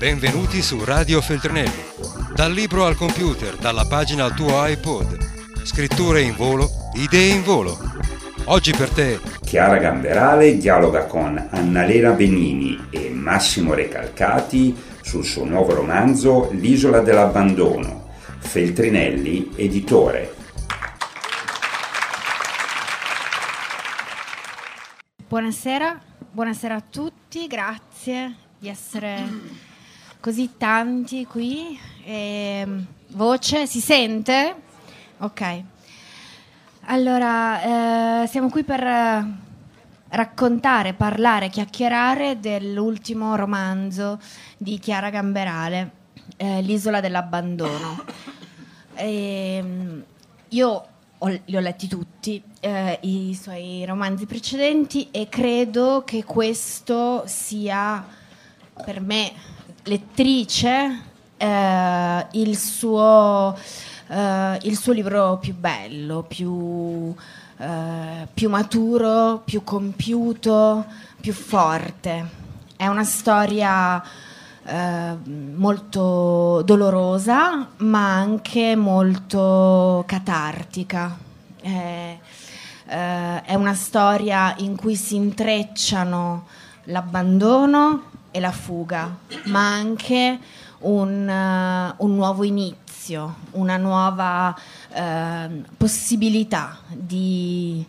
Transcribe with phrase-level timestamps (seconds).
[0.00, 1.84] Benvenuti su Radio Feltrinelli.
[2.34, 5.62] Dal libro al computer, dalla pagina al tuo iPod.
[5.62, 7.76] Scritture in volo, idee in volo.
[8.46, 15.74] Oggi per te Chiara Gamberale dialoga con Annalena Benini e Massimo Recalcati sul suo nuovo
[15.74, 18.08] romanzo L'isola dell'abbandono.
[18.38, 20.34] Feltrinelli, editore.
[25.28, 26.00] Buonasera,
[26.32, 29.68] buonasera a tutti, grazie di essere
[30.20, 31.78] così tanti qui.
[32.04, 32.66] E,
[33.08, 34.54] voce, si sente?
[35.18, 35.62] Ok.
[36.86, 38.80] Allora, eh, siamo qui per
[40.08, 44.20] raccontare, parlare, chiacchierare dell'ultimo romanzo
[44.56, 45.92] di Chiara Gamberale,
[46.36, 48.04] eh, L'isola dell'abbandono.
[48.94, 49.64] E,
[50.48, 57.22] io ho, li ho letti tutti, eh, i suoi romanzi precedenti, e credo che questo
[57.26, 58.04] sia
[58.84, 59.32] per me,
[59.84, 61.02] lettrice,
[61.36, 63.56] eh, il, suo,
[64.08, 67.14] eh, il, suo, libro più bello, più,
[67.56, 70.84] eh, più maturo, più compiuto,
[71.20, 72.38] più forte.
[72.76, 74.02] È una storia
[74.64, 75.16] eh,
[75.54, 81.16] molto dolorosa, ma anche molto catartica.
[81.62, 82.18] Eh,
[82.86, 86.46] è una storia in cui si intrecciano
[86.84, 90.38] l'abbandono e la fuga, ma anche
[90.80, 94.54] un, uh, un nuovo inizio, una nuova
[94.88, 97.84] uh, possibilità di,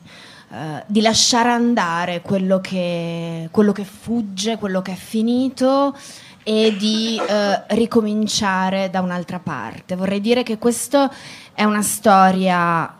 [0.49, 5.95] uh, di, lasciare andare quello che, quello che, fugge, quello che è finito
[6.43, 7.21] e di
[7.67, 9.95] ricominciare da un'altra parte.
[9.95, 11.11] Vorrei dire che questa
[11.53, 12.95] è una storia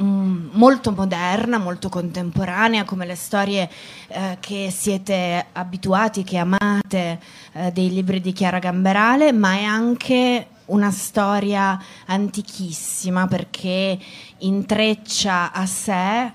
[0.00, 3.68] Mm, molto moderna, molto contemporanea, come le storie
[4.06, 7.18] eh, che siete abituati, che amate
[7.52, 13.98] eh, dei libri di Chiara Gamberale, ma è anche una storia antichissima perché
[14.38, 16.32] intreccia a sé eh,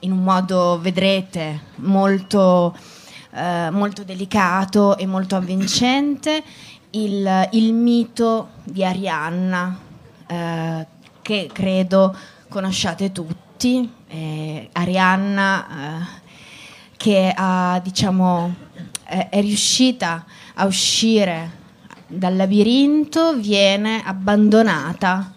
[0.00, 2.76] in un modo, vedrete, molto,
[3.32, 6.44] eh, molto delicato e molto avvincente
[6.90, 9.78] il, il mito di Arianna
[10.28, 10.86] eh,
[11.30, 12.12] che credo
[12.48, 16.06] conosciate tutti, eh, Arianna eh,
[16.96, 18.52] che ha, diciamo,
[19.04, 20.24] è, è riuscita
[20.54, 21.58] a uscire
[22.08, 25.34] dal labirinto, viene abbandonata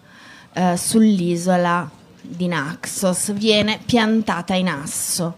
[0.52, 1.88] eh, sull'isola
[2.20, 5.36] di Naxos, viene piantata in asso.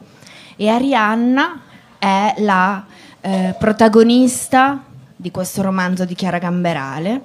[0.56, 1.60] E Arianna
[1.98, 2.82] è la
[3.20, 4.82] eh, protagonista
[5.14, 7.24] di questo romanzo di Chiara Gamberale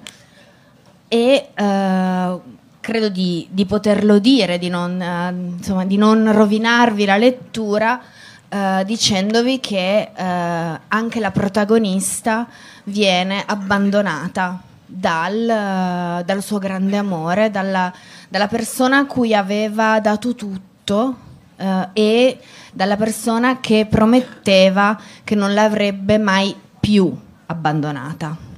[1.07, 2.59] e eh,
[2.91, 8.01] credo di, di, poterlo dire, di non, uh, insomma, di non, rovinarvi la lettura
[8.49, 10.21] uh, dicendovi che uh,
[10.89, 12.45] anche la protagonista
[12.83, 17.93] viene abbandonata dal, dal suo grande amore, dalla,
[18.27, 21.29] dalla, persona a cui aveva dato tutto
[21.93, 22.39] e
[22.73, 27.15] dalla persona che prometteva che non l'avrebbe mai più
[27.45, 28.49] abbandonata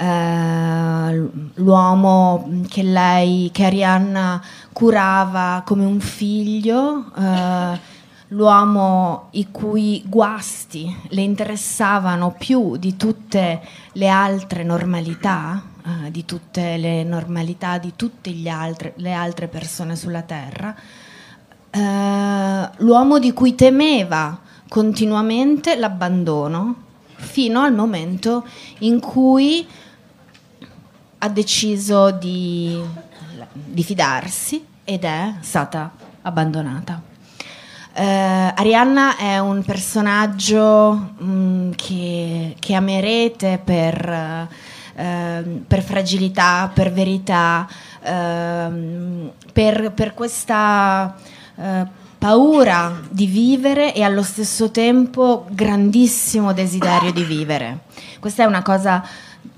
[0.00, 7.78] eh, l'uomo che lei, che Arianna curava come un figlio, eh,
[8.28, 13.60] l'uomo i cui guasti le interessavano più di tutte
[13.92, 20.22] le altre normalità, eh, di tutte le normalità di tutte altre, le altre persone sulla
[20.22, 20.74] terra,
[21.70, 28.46] eh, l'uomo di cui temeva continuamente l'abbandono fino al momento
[28.78, 29.66] in cui
[31.22, 32.80] ha deciso di,
[33.52, 35.92] di fidarsi ed è stata
[36.22, 37.08] abbandonata.
[37.92, 44.48] Uh, Arianna è un personaggio um, che, che, amerete per,
[44.94, 47.68] uh, per, fragilità, per verità,
[48.00, 51.16] uh, per, per, questa
[52.16, 57.80] paura di vivere e allo stesso tempo grandissimo desiderio di vivere.
[58.18, 59.04] Questa è una cosa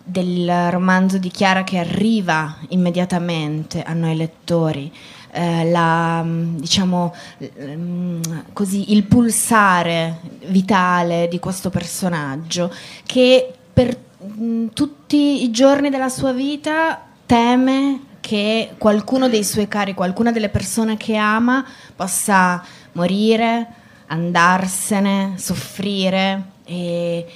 [0.05, 4.93] del romanzo di Chiara che arriva immediatamente a noi lettori.
[5.35, 7.15] Eh, la, diciamo,
[7.63, 8.23] mm,
[8.53, 12.71] così, il pulsare vitale di questo personaggio
[13.07, 19.95] che per mm, tutti i giorni della sua vita teme che qualcuno dei suoi cari,
[19.95, 21.65] qualcuna delle persone che ama
[21.97, 22.63] possa
[22.93, 23.67] morire,
[24.07, 27.27] andarsene, soffrire e,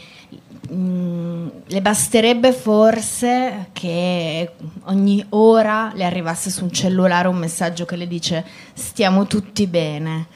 [0.68, 4.52] Le basterebbe forse che
[4.84, 10.26] ogni ora le arrivasse su un cellulare un messaggio che le dice stiamo tutti bene.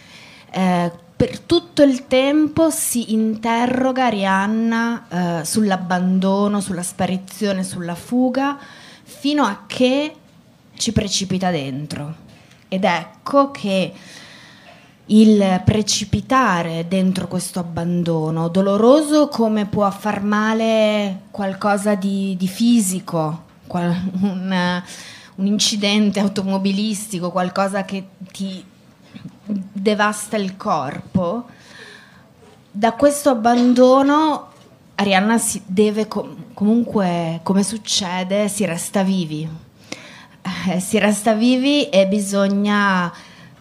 [0.53, 8.59] Eh, per, tutto il tempo si interroga Rihanna eh, sull'abbandono, sulla sparizione, sulla fuga,
[9.03, 10.15] fino a che
[10.77, 12.15] ci precipita dentro.
[12.69, 13.93] Ed ecco che
[15.13, 23.95] il precipitare dentro questo abbandono, doloroso come può far male qualcosa di, di fisico, qual,
[24.21, 24.83] un,
[25.37, 28.65] un incidente automobilistico, qualcosa che ti
[29.45, 31.47] devasta il corpo,
[32.71, 34.49] da questo abbandono
[35.01, 39.49] Arianna si deve com- comunque, come succede, si resta vivi.
[40.69, 43.11] Eh, si resta vivi e bisogna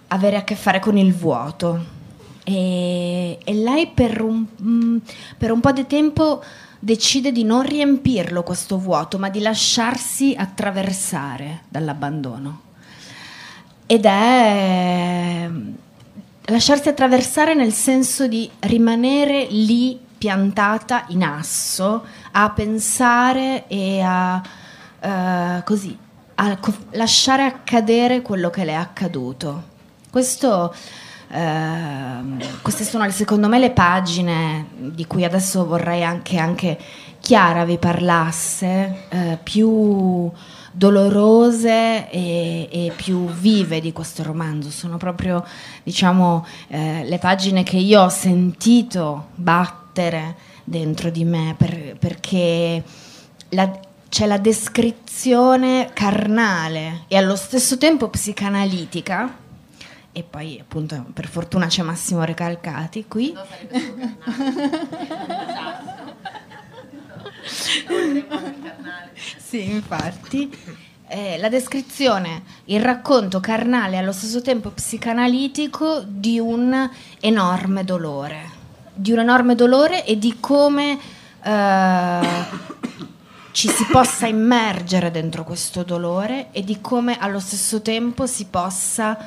[0.09, 1.97] avere a che fare con il vuoto.
[2.43, 4.97] E, e lei per un, mm,
[5.37, 6.43] per un po' di tempo
[6.79, 12.61] decide di non riempirlo questo vuoto, ma di lasciarsi attraversare dall'abbandono.
[13.85, 15.49] Ed è
[16.45, 24.41] lasciarsi attraversare nel senso di rimanere lì piantata in asso a pensare e a
[25.01, 25.97] uh, così
[26.41, 26.57] a
[26.91, 29.68] lasciare accadere quello che le è accaduto.
[30.09, 30.73] Questo,
[31.27, 36.77] uh, queste sono secondo me le pagine di cui adesso vorrei anche, anche
[37.19, 40.31] Chiara vi parlasse, uh, più
[40.71, 44.69] dolorose e, e, più vive di questo romanzo.
[44.69, 45.45] Sono proprio,
[45.83, 52.83] diciamo, eh, le pagine che io ho sentito battere dentro di me per, perché
[53.49, 59.47] la, c'è la descrizione carnale e allo stesso tempo psicanalitica.
[60.11, 63.31] E poi, appunto, per fortuna c'è Massimo Recalcati qui.
[63.31, 63.45] No,
[69.37, 70.49] sì, infatti.
[71.07, 76.89] Eh, la descrizione, il racconto carnale allo stesso tempo psicanalitico di un
[77.19, 78.49] enorme dolore,
[78.93, 80.99] di un enorme dolore e di come
[81.41, 82.19] eh,
[83.51, 89.17] ci si possa immergere dentro questo dolore e di come allo stesso tempo si possa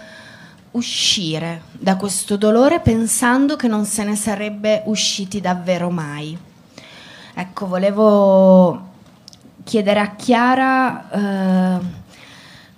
[0.73, 6.37] uscire da questo dolore pensando che non se ne sarebbe usciti davvero mai.
[7.35, 8.91] Ecco, volevo
[9.65, 11.79] chiedere a Chiara eh,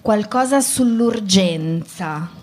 [0.00, 2.42] qualcosa sull'urgenza.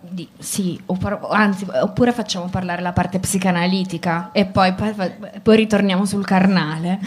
[0.00, 4.94] Di, sì, oppure, anzi, oppure facciamo parlare la parte psicanalitica e poi, poi,
[5.42, 6.98] poi ritorniamo sul carnale.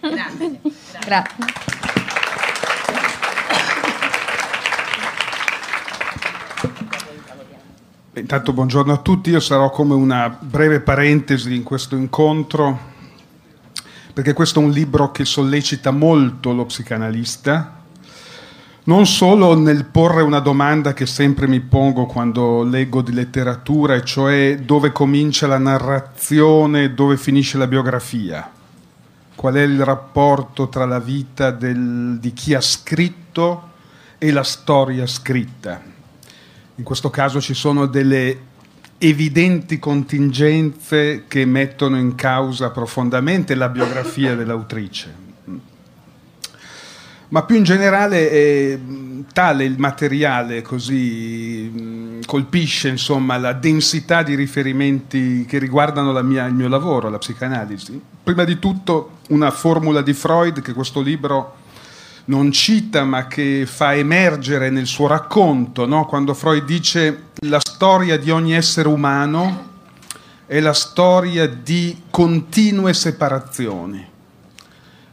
[0.00, 0.60] Grazie.
[1.04, 1.95] Grazie.
[8.18, 12.78] Intanto buongiorno a tutti, io sarò come una breve parentesi in questo incontro,
[14.14, 17.82] perché questo è un libro che sollecita molto lo psicanalista,
[18.84, 24.02] non solo nel porre una domanda che sempre mi pongo quando leggo di letteratura, e
[24.02, 28.50] cioè dove comincia la narrazione e dove finisce la biografia,
[29.34, 33.72] qual è il rapporto tra la vita del, di chi ha scritto
[34.16, 35.94] e la storia scritta
[36.76, 38.54] in questo caso ci sono delle
[38.98, 45.24] evidenti contingenze che mettono in causa profondamente la biografia dell'autrice.
[47.28, 48.78] Ma più in generale è
[49.32, 56.68] tale il materiale così colpisce insomma, la densità di riferimenti che riguardano mia, il mio
[56.68, 58.00] lavoro, la psicanalisi.
[58.22, 61.64] Prima di tutto una formula di Freud che questo libro
[62.26, 66.06] non cita ma che fa emergere nel suo racconto, no?
[66.06, 69.74] quando Freud dice la storia di ogni essere umano
[70.46, 74.14] è la storia di continue separazioni.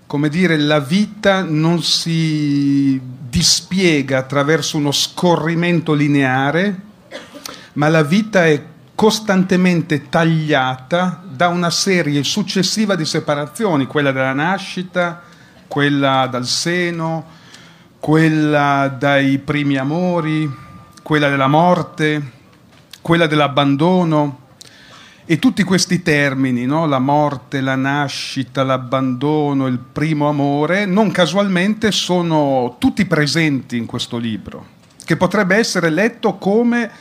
[0.05, 6.81] Come dire, la vita non si dispiega attraverso uno scorrimento lineare,
[7.73, 15.23] ma la vita è costantemente tagliata da una serie successiva di separazioni, quella della nascita,
[15.73, 17.25] quella dal seno,
[17.99, 20.47] quella dai primi amori,
[21.01, 22.21] quella della morte,
[23.01, 24.41] quella dell'abbandono.
[25.25, 26.85] E tutti questi termini, no?
[26.85, 34.17] la morte, la nascita, l'abbandono, il primo amore, non casualmente sono tutti presenti in questo
[34.17, 34.65] libro,
[35.03, 36.91] che potrebbe essere letto come,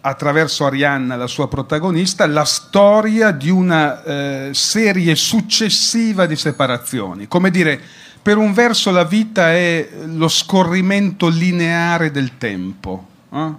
[0.00, 7.26] attraverso Arianna, la sua protagonista, la storia di una eh, serie successiva di separazioni.
[7.28, 7.80] Come dire,
[8.22, 13.52] per un verso la vita è lo scorrimento lineare del tempo, eh?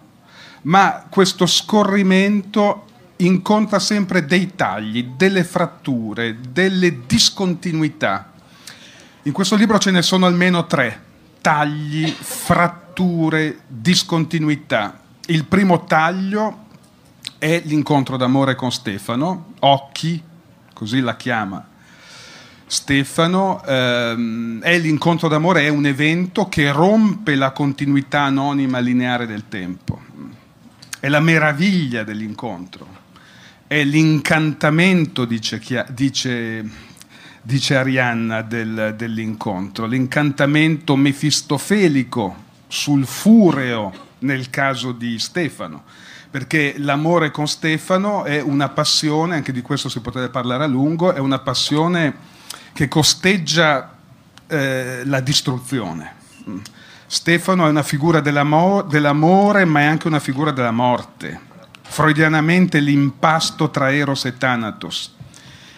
[0.63, 2.85] ma questo scorrimento
[3.17, 8.31] incontra sempre dei tagli, delle fratture, delle discontinuità.
[9.23, 11.01] In questo libro ce ne sono almeno tre,
[11.41, 14.98] tagli, fratture, discontinuità.
[15.29, 16.65] Il primo taglio
[17.37, 20.19] è l'incontro d'amore con Stefano, Occhi,
[20.73, 21.67] così la chiama.
[22.65, 29.47] Stefano, ehm, è l'incontro d'amore, è un evento che rompe la continuità anonima lineare del
[29.49, 30.01] tempo.
[30.99, 32.87] È la meraviglia dell'incontro,
[33.67, 36.67] è l'incantamento, dice, dice,
[37.43, 45.83] dice Arianna, del, dell'incontro, l'incantamento mefistofelico sul fureo nel caso di Stefano
[46.29, 51.11] perché l'amore con Stefano è una passione, anche di questo si potrebbe parlare a lungo,
[51.11, 52.15] è una passione
[52.71, 53.95] che costeggia
[54.45, 56.17] eh, la distruzione.
[57.07, 61.47] Stefano è una figura dell'amore, ma è anche una figura della morte.
[61.81, 65.15] Freudianamente l'impasto tra Eros e Thanatos.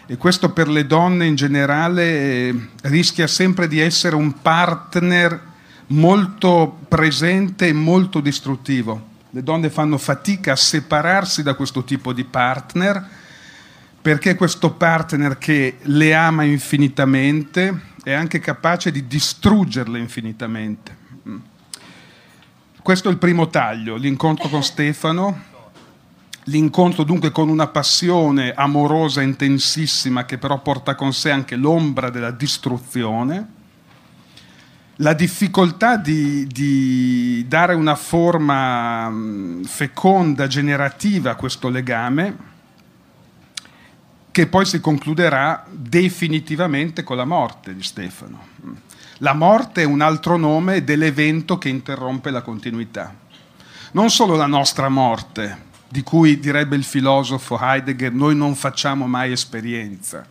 [0.06, 5.51] E questo per le donne in generale eh, rischia sempre di essere un partner
[5.92, 9.10] molto presente e molto distruttivo.
[9.30, 13.20] Le donne fanno fatica a separarsi da questo tipo di partner
[14.02, 20.98] perché questo partner che le ama infinitamente è anche capace di distruggerle infinitamente.
[22.82, 25.40] Questo è il primo taglio, l'incontro con Stefano,
[26.46, 32.32] l'incontro dunque con una passione amorosa intensissima che però porta con sé anche l'ombra della
[32.32, 33.60] distruzione,
[34.98, 42.50] la difficoltà di, di dare una forma mm, feconda, generativa a questo legame,
[44.32, 48.48] che poi si concluderà definitivamente con la morte di Stefano.
[49.18, 53.14] La morte è un altro nome dell'evento che interrompe la continuità.
[53.92, 59.34] Non solo la nostra morte, di cui direbbe il filosofo Heidegger, noi non facciamo mai
[59.34, 60.26] esperienza,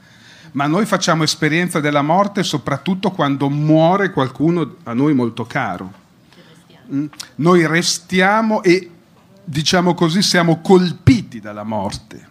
[0.52, 5.92] ma noi facciamo esperienza della morte soprattutto quando muore qualcuno a noi molto caro.
[6.92, 7.07] Mm?
[7.37, 8.90] Noi restiamo e,
[9.45, 12.28] diciamo così, siamo colpiti dalla morte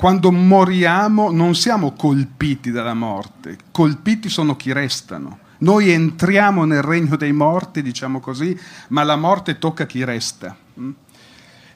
[0.00, 5.40] quando moriamo non siamo colpiti dalla morte, colpiti sono chi restano.
[5.58, 8.58] Noi entriamo nel regno dei morti, diciamo così,
[8.88, 10.56] ma la morte tocca chi resta.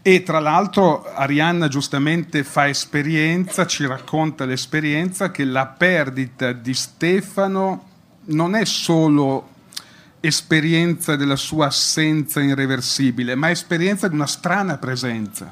[0.07, 7.85] E tra l'altro Arianna giustamente fa esperienza, ci racconta l'esperienza che la perdita di Stefano
[8.27, 9.49] non è solo
[10.21, 15.51] esperienza della sua assenza irreversibile, ma esperienza di una strana presenza.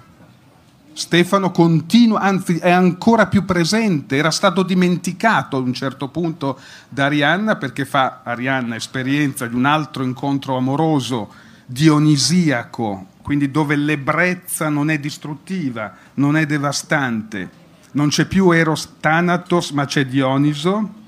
[0.93, 7.07] Stefano continua, anzi è ancora più presente, era stato dimenticato a un certo punto da
[7.07, 11.33] Arianna perché fa Arianna esperienza di un altro incontro amoroso
[11.65, 17.49] dionisiaco, quindi dove l'ebbrezza non è distruttiva, non è devastante,
[17.93, 21.01] non c'è più Eros Thanatos ma c'è Dioniso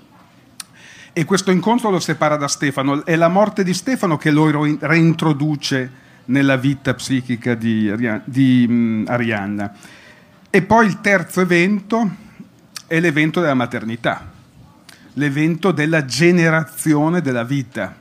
[1.16, 6.02] e questo incontro lo separa da Stefano, è la morte di Stefano che lo reintroduce
[6.26, 7.92] nella vita psichica di,
[8.24, 9.72] di Arianna.
[10.50, 12.10] E poi il terzo evento
[12.88, 14.28] è l'evento della maternità,
[15.14, 17.94] l'evento della generazione della vita.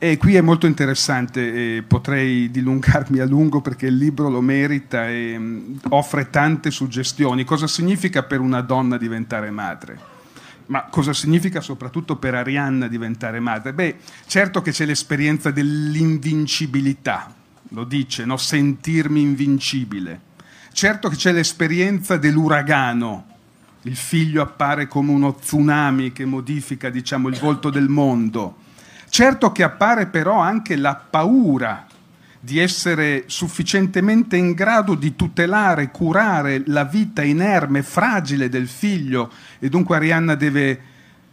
[0.00, 5.34] E qui è molto interessante, potrei dilungarmi a lungo perché il libro lo merita e
[5.36, 7.42] um, offre tante suggestioni.
[7.42, 9.98] Cosa significa per una donna diventare madre?
[10.66, 13.72] Ma cosa significa soprattutto per Arianna diventare madre?
[13.72, 17.34] Beh, certo che c'è l'esperienza dell'invincibilità,
[17.70, 18.36] lo dice, no?
[18.36, 20.20] sentirmi invincibile.
[20.72, 23.26] Certo che c'è l'esperienza dell'uragano,
[23.82, 28.66] il figlio appare come uno tsunami che modifica diciamo, il volto del mondo.
[29.08, 31.86] Certo che appare però anche la paura
[32.40, 39.68] di essere sufficientemente in grado di tutelare, curare la vita inerme, fragile del figlio e
[39.68, 40.80] dunque Arianna deve,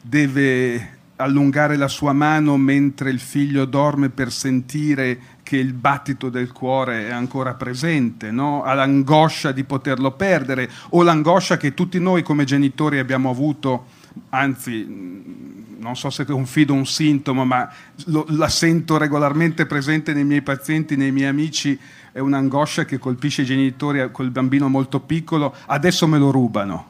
[0.02, 6.52] deve allungare la sua mano mentre il figlio dorme per sentire che il battito del
[6.52, 8.64] cuore è ancora presente, no?
[8.64, 13.86] ha l'angoscia di poterlo perdere o l'angoscia che tutti noi come genitori abbiamo avuto,
[14.30, 17.70] anzi non so se confido un sintomo, ma
[18.06, 21.80] lo, la sento regolarmente presente nei miei pazienti, nei miei amici,
[22.12, 26.86] è un'angoscia che colpisce i genitori col bambino molto piccolo, adesso me lo rubano,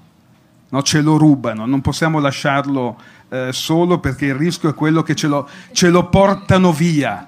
[0.70, 0.82] no?
[0.82, 2.98] ce lo rubano, non possiamo lasciarlo
[3.28, 7.28] eh, solo perché il rischio è quello che ce lo, ce lo portano via.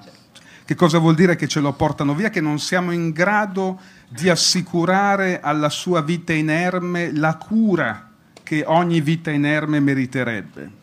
[0.64, 2.30] Che cosa vuol dire che ce lo portano via?
[2.30, 8.08] Che non siamo in grado di assicurare alla sua vita inerme la cura
[8.42, 10.77] che ogni vita inerme meriterebbe.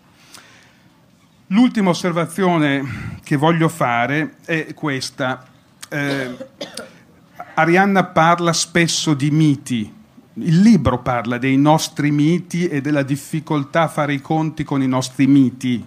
[1.50, 5.46] L'ultima osservazione che voglio fare è questa.
[5.88, 6.36] Eh,
[7.54, 9.94] Arianna parla spesso di miti.
[10.34, 14.88] Il libro parla dei nostri miti e della difficoltà a fare i conti con i
[14.88, 15.86] nostri miti.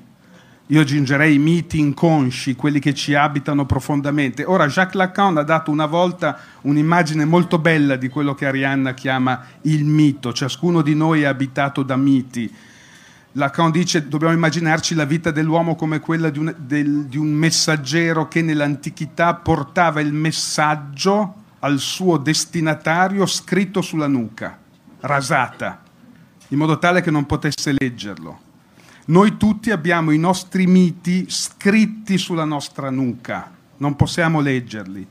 [0.71, 4.45] io aggiungerei i miti inconsci, quelli che ci abitano profondamente.
[4.45, 9.45] Ora, Jacques Lacan ha dato una volta un'immagine molto bella di quello che Arianna chiama
[9.63, 10.33] il mito.
[10.33, 12.55] Ciascuno di noi è abitato da miti.
[13.33, 18.27] Lacan dice dobbiamo immaginarci la vita dell'uomo come quella di un, del, di un messaggero
[18.27, 24.59] che nell'antichità portava il messaggio al suo destinatario scritto sulla nuca,
[25.01, 25.83] rasata,
[26.49, 28.47] in modo tale che non potesse leggerlo.
[29.07, 35.07] Noi tutti abbiamo i nostri miti scritti sulla nostra nuca, non possiamo leggerli.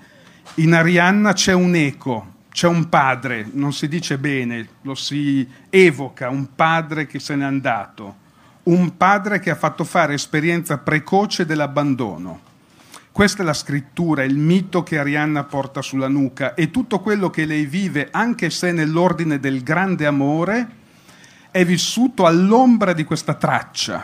[0.55, 6.31] In Arianna c'è un eco, c'è un padre, non si dice bene, lo si evoca,
[6.31, 8.15] un padre che se n'è andato,
[8.63, 12.39] un padre che ha fatto fare esperienza precoce dell'abbandono.
[13.11, 17.45] Questa è la scrittura, il mito che Arianna porta sulla nuca e tutto quello che
[17.45, 20.67] lei vive, anche se nell'ordine del grande amore,
[21.51, 24.03] è vissuto all'ombra di questa traccia.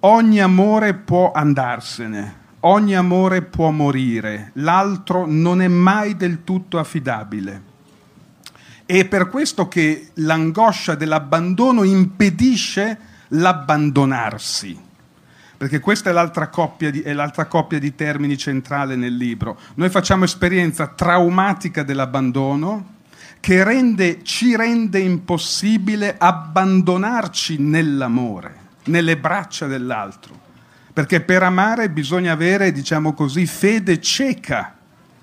[0.00, 7.62] Ogni amore può andarsene, ogni amore può morire, l'altro non è mai del tutto affidabile.
[8.84, 12.98] È per questo che l'angoscia dell'abbandono impedisce
[13.28, 14.80] l'abbandonarsi,
[15.56, 19.58] perché questa è l'altra, di, è l'altra coppia di termini centrale nel libro.
[19.74, 22.96] Noi facciamo esperienza traumatica dell'abbandono,
[23.40, 30.46] che rende, ci rende impossibile abbandonarci nell'amore, nelle braccia dell'altro.
[30.98, 34.74] Perché per amare bisogna avere, diciamo così, fede cieca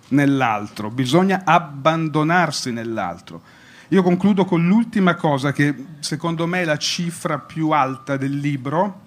[0.08, 3.41] nell'altro, bisogna abbandonarsi nell'altro.
[3.89, 9.01] Io concludo con l'ultima cosa che secondo me è la cifra più alta del libro.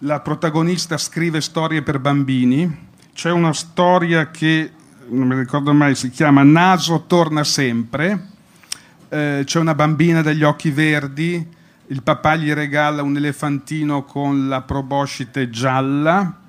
[0.00, 2.88] La protagonista scrive storie per bambini.
[3.14, 4.70] C'è una storia che,
[5.08, 8.32] non mi ricordo mai, si chiama Naso torna sempre
[9.12, 11.46] eh, c'è una bambina dagli occhi verdi,
[11.86, 16.40] il papà gli regala un elefantino con la proboscite gialla,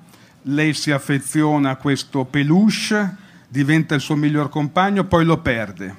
[0.42, 3.16] lei si affeziona a questo peluche,
[3.48, 5.94] diventa il suo miglior compagno, poi lo perde.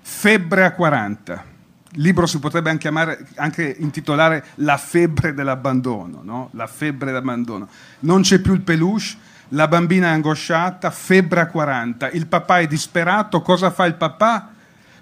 [0.00, 1.44] Febbre a 40.
[1.92, 6.48] Il libro si potrebbe anche, chiamare, anche intitolare La febbre dell'abbandono, no?
[6.52, 7.68] La febbre dell'abbandono.
[8.00, 9.16] Non c'è più il peluche,
[9.48, 12.10] la bambina è angosciata, febbre a 40.
[12.10, 14.50] Il papà è disperato, cosa fa il papà?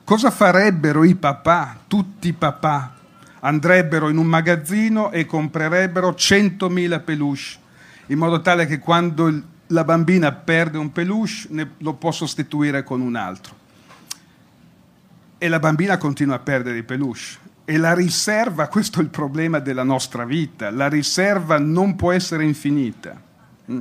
[0.04, 2.95] Cosa farebbero i papà, tutti i papà?
[3.40, 7.58] Andrebbero in un magazzino e comprerebbero 100.000 peluche,
[8.06, 13.00] in modo tale che quando la bambina perde un peluche ne, lo può sostituire con
[13.00, 13.54] un altro.
[15.38, 17.44] E la bambina continua a perdere i peluche.
[17.64, 22.44] E la riserva, questo è il problema della nostra vita, la riserva non può essere
[22.44, 23.20] infinita.
[23.70, 23.80] Mm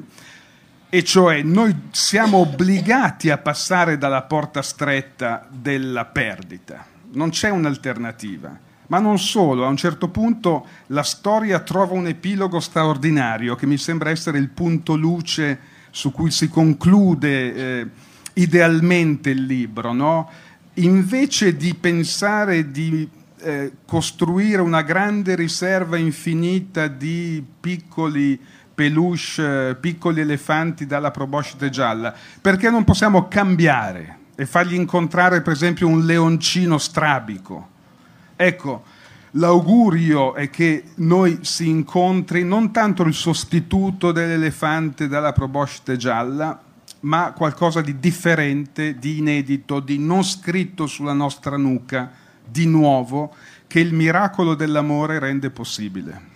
[0.95, 8.57] e cioè noi siamo obbligati a passare dalla porta stretta della perdita, non c'è un'alternativa.
[8.87, 13.77] Ma non solo, a un certo punto la storia trova un epilogo straordinario che mi
[13.77, 17.87] sembra essere il punto luce su cui si conclude eh,
[18.33, 19.93] idealmente il libro.
[19.93, 20.29] No?
[20.75, 23.07] Invece di pensare di
[23.39, 28.39] eh, costruire una grande riserva infinita di piccoli
[28.75, 32.13] peluche, piccoli elefanti dalla proboscite gialla?
[32.41, 37.73] Perché non possiamo cambiare e fargli incontrare per esempio un leoncino strabico?
[38.37, 38.83] Ecco,
[39.31, 46.61] l'augurio è che noi si incontri non tanto il sostituto dell'elefante dalla proboscite gialla,
[47.01, 52.11] ma qualcosa di differente, di inedito, di non scritto sulla nostra nuca,
[52.45, 53.33] di nuovo,
[53.67, 56.33] che il miracolo dell'amore rende possibile.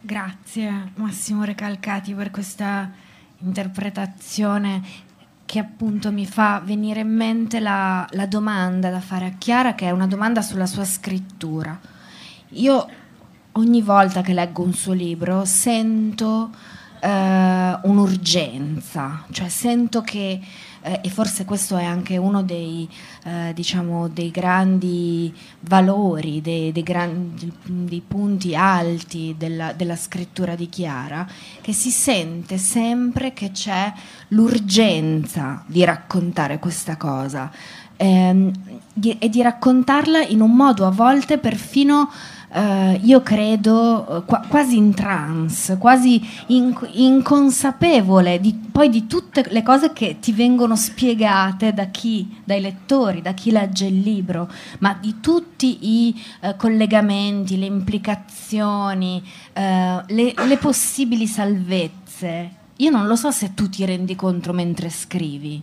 [0.00, 2.88] Grazie Massimo Recalcati per questa
[3.40, 4.80] interpretazione
[5.44, 9.86] che appunto mi fa venire in mente la, la, domanda da fare a Chiara, che
[9.86, 11.76] è una domanda sulla sua scrittura.
[12.50, 12.88] Io
[13.50, 16.52] ogni volta che leggo un suo libro sento
[17.00, 20.40] eh, un'urgenza, cioè sento che
[20.82, 22.88] eh, e forse questo è anche uno dei,
[23.24, 30.68] eh, diciamo, dei grandi valori, dei, dei, grandi, dei punti alti della, della, scrittura di
[30.68, 31.26] Chiara,
[31.60, 33.92] che si sente sempre che c'è
[34.28, 37.50] l'urgenza di raccontare questa cosa
[37.98, 38.50] ehm,
[38.92, 42.10] di, e di raccontarla in un modo a volte perfino
[42.50, 49.62] Uh, io credo qua, quasi in trance, quasi in, inconsapevole di, poi di tutte le
[49.62, 54.96] cose che ti vengono spiegate da chi, dai lettori, da chi legge il libro, ma
[54.98, 59.60] di tutti i uh, collegamenti, le implicazioni, uh,
[60.06, 62.50] le, le possibili salvezze.
[62.76, 65.62] Io non lo so se tu ti rendi conto mentre scrivi.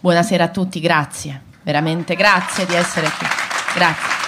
[0.00, 3.26] Buonasera a tutti, grazie, veramente grazie di essere qui.
[3.74, 4.19] Grazie.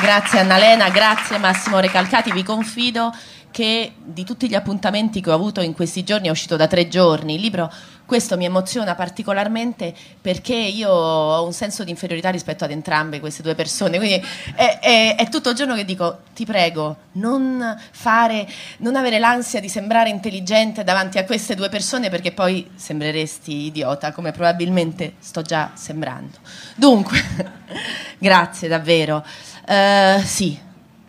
[0.00, 3.12] Grazie Annalena, grazie Massimo Recalcati, vi confido
[3.60, 6.88] che di tutti gli appuntamenti che ho avuto in questi giorni è uscito da tre
[6.88, 7.34] giorni.
[7.34, 7.70] Il libro,
[8.06, 13.42] questo mi emoziona particolarmente perché io ho un senso di inferiorità rispetto ad entrambe queste
[13.42, 13.98] due persone.
[13.98, 19.18] Quindi è, è, è tutto il giorno che dico: ti prego, non fare, non avere
[19.18, 25.16] l'ansia di sembrare intelligente davanti a queste due persone perché poi sembreresti idiota, come probabilmente
[25.18, 26.38] sto già sembrando.
[26.76, 27.22] Dunque,
[28.16, 29.22] grazie davvero.
[29.68, 30.58] Uh, sì,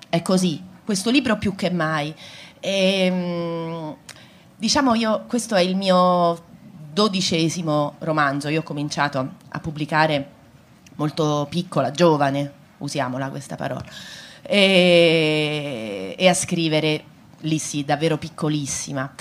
[0.10, 0.62] è così.
[0.84, 2.14] Questo libro più che mai.
[2.62, 3.96] E, ehm,
[4.56, 6.42] diciamo io, questo è il mio
[6.94, 8.48] dodicesimo romanzo.
[8.48, 10.30] Io ho cominciato a pubblicare
[10.96, 13.84] molto piccola, giovane, usiamola questa parola,
[14.44, 17.04] e, e a scrivere
[17.42, 19.12] lì sì, davvero piccolissima.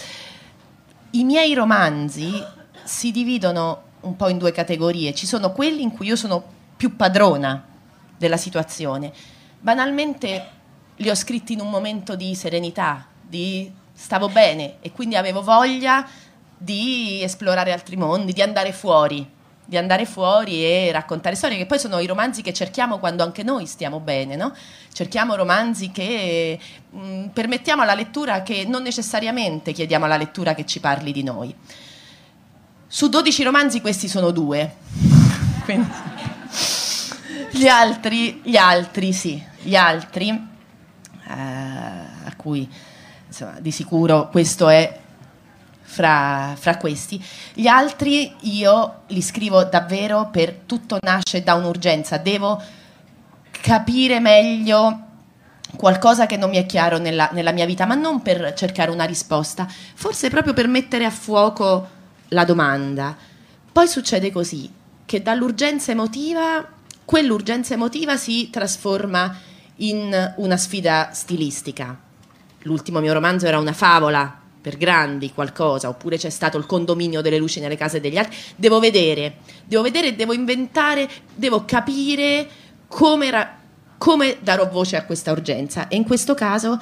[1.13, 2.45] I miei romanzi
[2.85, 5.15] si dividono un po' in due categorie.
[5.15, 6.43] Ci sono quelli in cui io sono
[6.77, 7.65] più padrona
[8.17, 9.13] della situazione.
[9.59, 10.49] Banalmente
[10.97, 16.07] li ho scritti in un momento di serenità, di stavo bene e quindi avevo voglia
[16.57, 19.27] di esplorare altri mondi, di andare fuori,
[19.65, 23.43] di andare fuori e raccontare storie, che poi sono i romanzi che cerchiamo quando anche
[23.43, 24.53] noi stiamo bene, no?
[24.93, 26.59] Cerchiamo romanzi che
[26.91, 31.23] mh, mm, permettiamo alla lettura che non necessariamente chiediamo alla lettura che ci parli di
[31.23, 31.55] noi.
[32.87, 34.75] Su 12 romanzi questi sono due.
[37.53, 42.69] Gli altri, gli altri sì, gli altri, eh, a cui
[43.31, 44.99] insomma, di sicuro questo è
[45.83, 47.23] fra, fra, questi.
[47.55, 52.61] Gli altri io li scrivo davvero per tutto nasce da un'urgenza, devo
[53.51, 55.07] capire meglio
[55.77, 59.05] qualcosa che non mi è chiaro nella, nella mia vita, ma non per cercare una
[59.05, 61.89] risposta, forse proprio per mettere a fuoco
[62.29, 63.17] la domanda.
[63.73, 64.71] Poi succede così,
[65.07, 69.37] che dall'urgenza emotiva quell'urgenza emotiva si trasforma
[69.79, 72.10] in una sfida stilistica.
[72.63, 77.39] L'ultimo mio romanzo era una favola per grandi qualcosa, oppure c'è stato il condominio delle
[77.39, 78.37] luci nelle case degli altri.
[78.57, 82.47] Devo vedere, devo vedere, devo inventare, devo capire
[82.87, 83.59] come, ra-
[83.97, 85.89] come darò voce a questa urgenza.
[85.89, 86.79] E in questo caso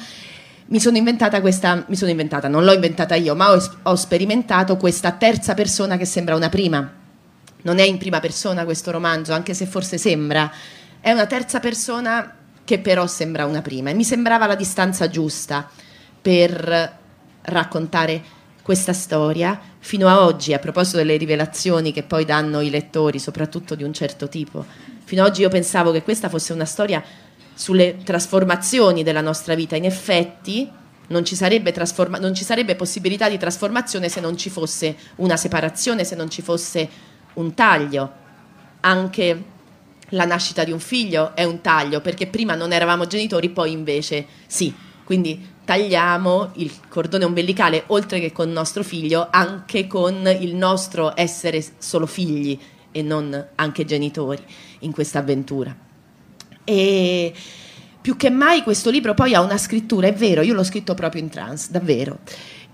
[0.67, 4.77] mi sono inventata questa, mi sono inventata, non l'ho inventata io, ma ho, ho sperimentato
[4.77, 6.99] questa terza persona che sembra una prima
[7.62, 10.51] non è in prima persona questo romanzo, anche se forse sembra,
[11.01, 12.37] è una terza persona
[12.69, 15.67] che però sembra una prima e mi sembrava la distanza giusta
[16.21, 16.99] per
[17.41, 18.23] raccontare
[18.61, 23.75] questa storia fino a oggi, a proposito delle rivelazioni che poi danno i lettori, soprattutto
[23.75, 24.67] di un certo tipo.
[25.03, 27.03] Fino ad oggi io pensavo che questa fosse una storia
[27.55, 29.75] sulle trasformazioni della nostra vita.
[29.75, 30.71] In effetti
[31.07, 31.39] non ci,
[31.73, 36.29] trasforma- non ci sarebbe possibilità di trasformazione se non ci fosse una separazione, se non
[36.29, 36.87] ci fosse
[37.33, 38.13] un taglio,
[38.81, 39.57] anche
[40.11, 44.27] la nascita di un figlio è un taglio, perché prima non eravamo genitori, poi invece
[44.47, 44.73] sì.
[45.05, 51.64] Quindi tagliamo il cordone ombelicale, oltre che con nostro figlio, anche con il nostro essere
[51.79, 52.59] solo figli
[52.90, 54.42] e non anche genitori
[54.81, 55.75] in questa avventura.
[56.64, 57.33] E
[58.01, 61.23] più che mai questo libro poi ha una scrittura, è vero, io l'ho scritto proprio
[61.23, 62.18] in trance, davvero.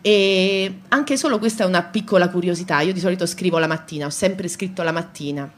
[0.01, 2.81] E anche solo questa è una piccola curiosità.
[2.81, 5.51] Io di solito scrivo la mattina, ho sempre scritto la mattina.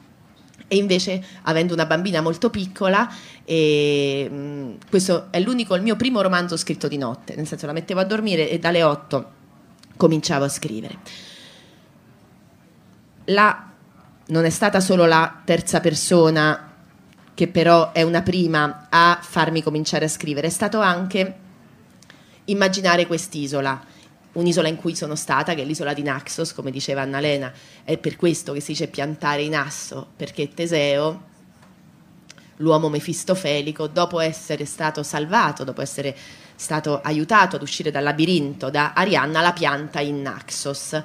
[0.69, 3.09] E invece, avendo una bambina molto piccola,
[3.45, 7.73] e, mh, questo è l'unico, il mio primo romanzo scritto di notte, nel senso la
[7.73, 9.31] mettevo a dormire e dalle 8
[9.97, 10.99] cominciavo a scrivere.
[13.27, 13.71] La,
[14.27, 16.73] non è stata solo la terza persona,
[17.35, 21.35] che però è una prima, a farmi cominciare a scrivere, è stato anche
[22.47, 23.95] immaginare quest'isola
[24.37, 27.53] un'isola in cui sono stata, che è l'isola di Naxos, come diceva Annalena,
[27.85, 31.35] è per questo che si dice piantare in asso, perché Teseo,
[32.57, 36.17] l'uomo mefistofelico, dopo essere stato salvato, dopo essere
[36.55, 41.03] stato aiutato ad uscire dal labirinto da Arianna, la pianta in Naxos.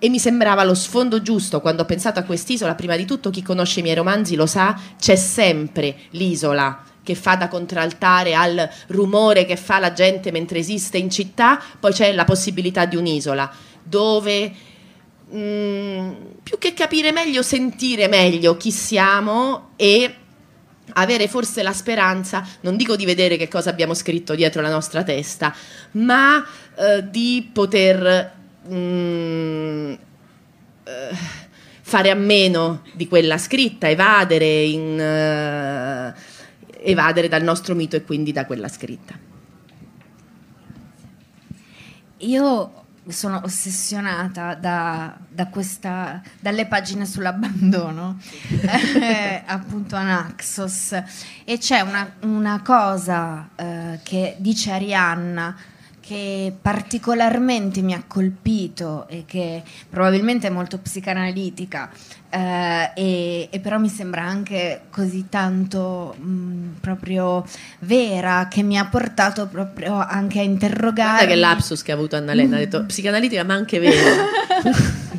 [0.00, 2.76] E mi sembrava lo sfondo giusto quando ho pensato a quest'isola.
[2.76, 7.36] Prima di tutto, chi conosce i miei romanzi lo sa, c'è sempre l'isola che fa
[7.36, 12.24] da contraltare al rumore che fa la gente mentre esiste in città, poi c'è la
[12.24, 13.50] possibilità di un'isola
[13.82, 14.52] dove
[15.34, 16.10] mm,
[16.42, 20.14] più che capire meglio, sentire meglio chi siamo e
[20.92, 25.02] avere forse la speranza, non dico di vedere che cosa abbiamo scritto dietro la nostra
[25.02, 25.54] testa,
[25.92, 26.44] ma
[26.76, 28.34] eh, di poter
[28.70, 29.92] mm,
[30.84, 31.16] eh,
[31.80, 36.36] fare a meno di quella scritta, evadere, in, eh,
[36.80, 39.18] evadere dal nostro mito e quindi da quella scritta.
[42.18, 48.18] Io sono ossessionata da, da questa, dalle pagine sull'abbandono,
[49.00, 51.00] eh, appunto a Naxos,
[51.44, 55.56] e c'è una, una cosa eh, che dice Arianna
[56.08, 61.90] che particolarmente mi ha colpito e che probabilmente è molto psicanalitica
[62.30, 67.44] eh, e, e, però mi sembra anche così tanto mh, proprio
[67.80, 72.16] vera che mi ha portato proprio anche a interrogare guarda che lapsus che ha avuto
[72.16, 74.24] Annalena ha detto psicanalitica ma anche vera.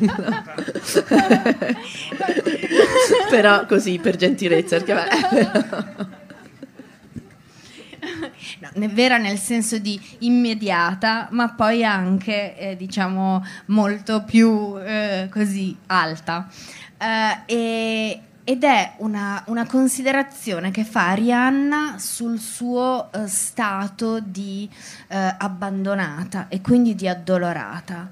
[3.30, 6.18] Però così per gentilezza perché
[8.58, 15.76] no, vera nel senso di immediata, ma poi anche, eh, diciamo, molto più eh, così
[15.86, 16.48] alta.
[16.98, 24.68] Eh, e, ed è una, una, considerazione che fa Arianna sul suo eh, stato di
[25.08, 28.10] eh, abbandonata e quindi di addolorata.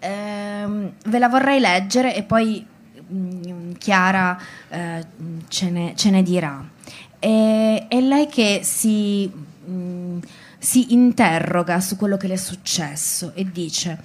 [0.00, 2.66] Ehm, ve la vorrei leggere e poi
[3.06, 5.04] mh, mm, Chiara eh,
[5.48, 6.64] ce ne, ce, ne, dirà.
[7.18, 9.30] E, è lei che si
[9.66, 10.18] mh,
[10.58, 13.98] si interroga su quello che le è successo e dice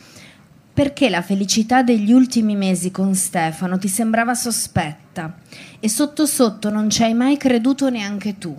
[0.74, 5.36] perché la felicità degli ultimi mesi con Stefano ti sembrava sospetta?
[5.80, 8.56] E sotto sotto non ci hai mai creduto neanche tu,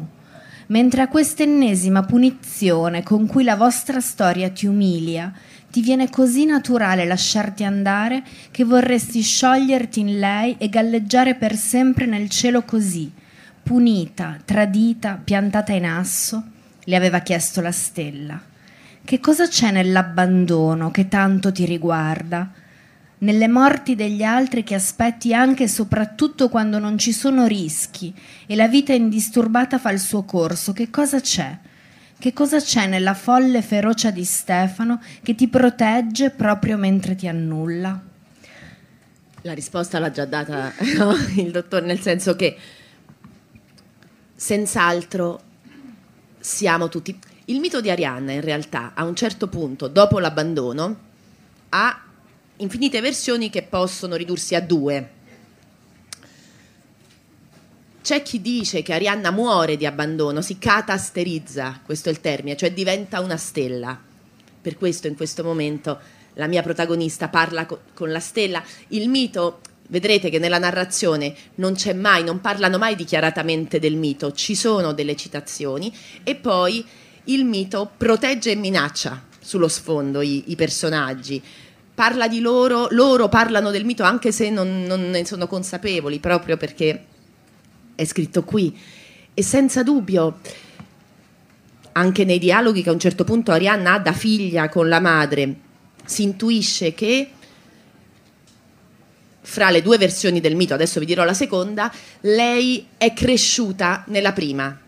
[0.66, 5.32] mentre a quest'ennesima punizione con cui la vostra storia ti umilia,
[5.70, 12.04] ti viene così naturale lasciarti andare che vorresti scioglierti in lei e galleggiare per sempre
[12.04, 13.10] nel cielo così,
[13.62, 16.44] punita, tradita, piantata in asso,
[16.84, 18.40] le aveva chiesto la stella.
[19.04, 22.50] Che cosa c'è nell'abbandono che tanto ti riguarda?
[23.18, 28.12] Nelle morti degli altri che aspetti anche e soprattutto quando non ci sono rischi
[28.46, 31.56] e la vita indisturbata fa il suo corso, che cosa c'è?
[32.18, 38.00] Che cosa c'è nella folle ferocia di Stefano che ti protegge proprio mentre ti annulla?
[39.42, 41.12] La risposta l'ha già data no?
[41.36, 42.56] il dottore, nel senso che
[44.36, 45.50] senz'altro
[46.42, 47.16] siamo tutti...
[47.46, 50.96] Il mito di Arianna in realtà a un certo punto, dopo l'abbandono,
[51.70, 52.02] ha
[52.57, 55.11] infinite versioni che possono ridursi a due.
[58.02, 62.72] C'è chi dice che Arianna muore di abbandono, si catasterizza, questo è il termine, cioè
[62.72, 63.98] diventa una stella.
[64.61, 66.00] Per questo in questo momento
[66.35, 68.62] la mia protagonista parla co- con la stella.
[68.88, 69.61] Il mito
[69.92, 74.94] vedrete che nella narrazione non c'è mai, non parlano mai dichiaratamente del mito, ci sono
[74.94, 76.85] delle citazioni e poi
[77.24, 81.40] il mito protegge e minaccia sullo sfondo i, i personaggi.
[81.94, 86.57] Parla di loro, loro parlano del mito anche se non, non ne sono consapevoli, proprio
[86.57, 87.05] perché
[87.94, 88.74] è scritto qui.
[89.35, 90.40] E senza dubbio,
[91.92, 95.55] anche nei dialoghi che a un certo punto Arianna ha da figlia con la madre,
[96.07, 97.28] si intuisce che
[99.42, 104.33] fra le due versioni del mito, adesso vi dirò la seconda, lei è cresciuta nella
[104.33, 104.78] prima.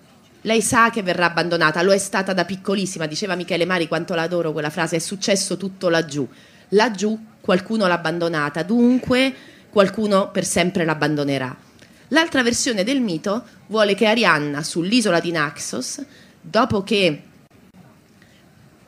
[0.42, 4.52] Lei sa che verrà abbandonata, lo è stata da piccolissima, diceva Michele Mari quanto l'adoro
[4.52, 6.26] quella frase, è successo tutto laggiù.
[6.70, 9.34] Laggiù qualcuno l'ha abbandonata, dunque
[9.70, 11.56] qualcuno per sempre l'abbandonerà.
[12.08, 16.04] L'altra versione del mito vuole che Arianna sull'isola di Naxos,
[16.40, 17.22] dopo che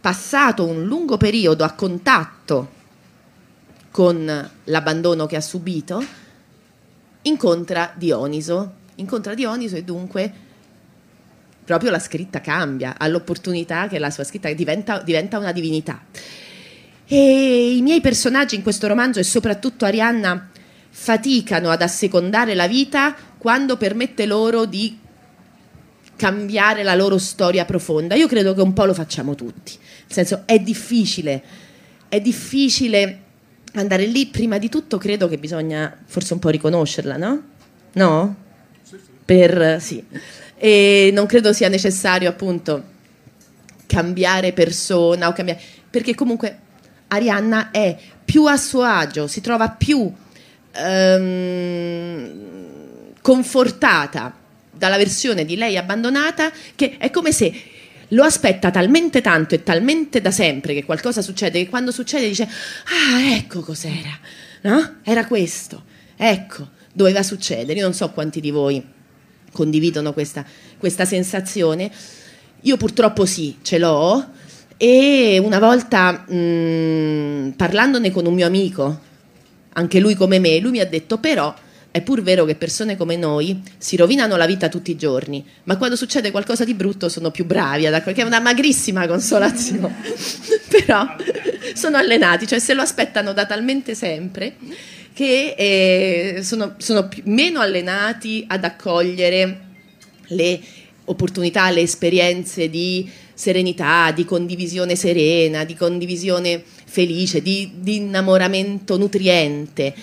[0.00, 2.74] passato un lungo periodo a contatto
[3.96, 6.04] con l'abbandono che ha subito,
[7.22, 8.74] incontra Dioniso.
[8.96, 10.32] Incontra Dioniso e dunque
[11.64, 16.04] proprio la scritta cambia, ha l'opportunità che la sua scritta diventa, diventa una divinità.
[17.06, 20.50] E i miei personaggi in questo romanzo e soprattutto Arianna
[20.90, 24.98] faticano ad assecondare la vita quando permette loro di
[26.16, 28.14] cambiare la loro storia profonda.
[28.14, 29.72] Io credo che un po' lo facciamo tutti.
[29.78, 31.42] Nel senso, è difficile,
[32.10, 33.22] è difficile
[33.80, 37.42] andare lì, prima di tutto credo che bisogna forse un po' riconoscerla, no?
[37.92, 38.36] No?
[39.24, 40.04] Per, sì.
[40.56, 42.94] E non credo sia necessario appunto
[43.86, 46.58] cambiare persona o cambiare, perché comunque
[47.08, 50.12] Arianna è più a suo agio, si trova più
[50.78, 52.30] um,
[53.20, 54.34] confortata
[54.70, 57.52] dalla versione di lei abbandonata che è come se
[58.10, 62.44] lo aspetta talmente tanto e talmente da sempre che qualcosa succede che quando succede dice
[62.44, 64.18] ah ecco cos'era
[64.66, 64.96] no?
[65.02, 65.84] Era questo.
[66.16, 67.78] Ecco, doveva succedere.
[67.78, 68.84] Io non so quanti di voi
[69.52, 70.44] condividono questa,
[70.76, 71.90] questa sensazione.
[72.62, 74.24] Io purtroppo sì, ce l'ho.
[74.76, 79.00] E una volta mh, mm, parlandone con un mio amico,
[79.72, 81.54] anche lui come me, lui mi ha detto però
[81.96, 85.78] è pur vero che persone come noi si rovinano la vita tutti i giorni, ma
[85.78, 89.94] quando succede qualcosa di brutto sono più bravi, che è una magrissima consolazione.
[90.68, 91.06] Però
[91.72, 94.56] sono allenati, cioè se lo aspettano da talmente sempre
[95.14, 99.60] che eh, sono, sono più, meno allenati ad accogliere
[100.28, 100.60] le
[101.06, 109.94] opportunità, le esperienze di serenità, di condivisione serena, di condivisione felice, di, di innamoramento nutriente.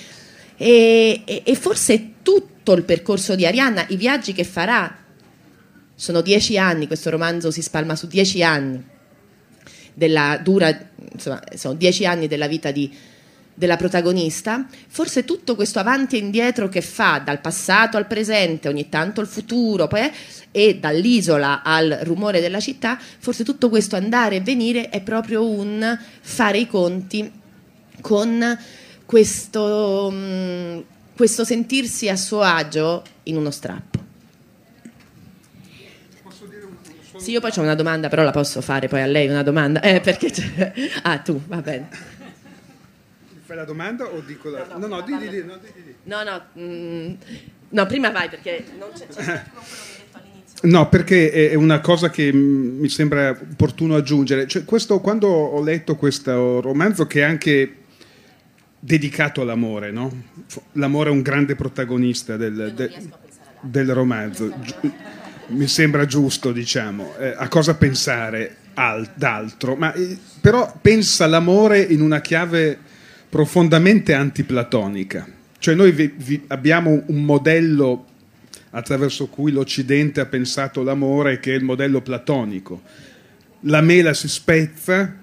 [0.57, 4.97] E, e, e forse tutto il percorso di Arianna, i viaggi che farà,
[5.95, 8.83] sono dieci anni, questo romanzo si spalma su dieci anni,
[9.93, 10.75] della dura,
[11.11, 12.91] insomma, sono dieci anni della vita di,
[13.53, 18.89] della protagonista, forse tutto questo avanti e indietro che fa dal passato al presente, ogni
[18.89, 20.11] tanto al futuro, poi,
[20.51, 25.97] e dall'isola al rumore della città, forse tutto questo andare e venire è proprio un
[26.21, 27.31] fare i conti
[28.01, 28.57] con
[29.13, 30.79] questo, mm,
[31.15, 34.01] questo sentirsi a suo agio in uno strappo.
[37.17, 39.81] Sì, io poi ho una domanda, però la posso fare poi a lei una domanda.
[39.81, 40.31] Eh, perché
[41.03, 41.89] Ah, tu, va bene.
[43.43, 44.65] Fai la domanda o dico la...
[44.71, 47.13] No, no, no, di, di, di, no, di, no, no, mm,
[47.69, 49.43] no, prima vai perché non c'è, c'è
[50.63, 54.47] No, perché è una cosa che mi sembra opportuno aggiungere.
[54.47, 57.82] Cioè, questo, quando ho letto questo romanzo, che è anche
[58.85, 60.11] dedicato all'amore, no?
[60.73, 62.91] L'amore è un grande protagonista del, de,
[63.61, 64.53] del romanzo.
[65.47, 71.79] Mi sembra giusto, diciamo, eh, a cosa pensare al, d'altro, ma eh, però pensa l'amore
[71.79, 72.77] in una chiave
[73.29, 75.25] profondamente antiplatonica.
[75.57, 78.05] Cioè noi vi, vi abbiamo un modello
[78.71, 82.81] attraverso cui l'Occidente ha pensato l'amore che è il modello platonico.
[83.61, 85.22] La mela si spezza,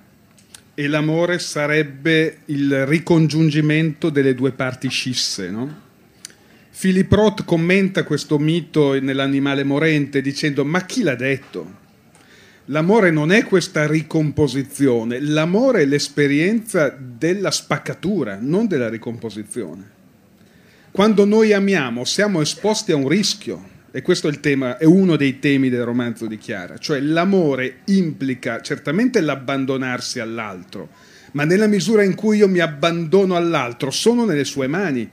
[0.74, 5.50] e l'amore sarebbe il ricongiungimento delle due parti scisse.
[5.50, 5.88] No?
[6.78, 11.78] Philip Roth commenta questo mito nell'animale morente dicendo ma chi l'ha detto?
[12.66, 19.98] L'amore non è questa ricomposizione, l'amore è l'esperienza della spaccatura, non della ricomposizione.
[20.92, 25.38] Quando noi amiamo siamo esposti a un rischio, e questo è, tema, è, uno dei
[25.38, 30.88] temi del romanzo di Chiara, cioè l'amore implica certamente l'abbandonarsi all'altro,
[31.32, 35.08] ma nella misura in cui io mi abbandono all'altro sono nelle sue mani,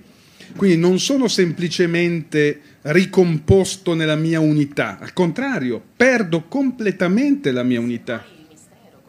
[0.55, 8.23] quindi non sono semplicemente ricomposto nella mia unità, al contrario, perdo completamente la mia unità.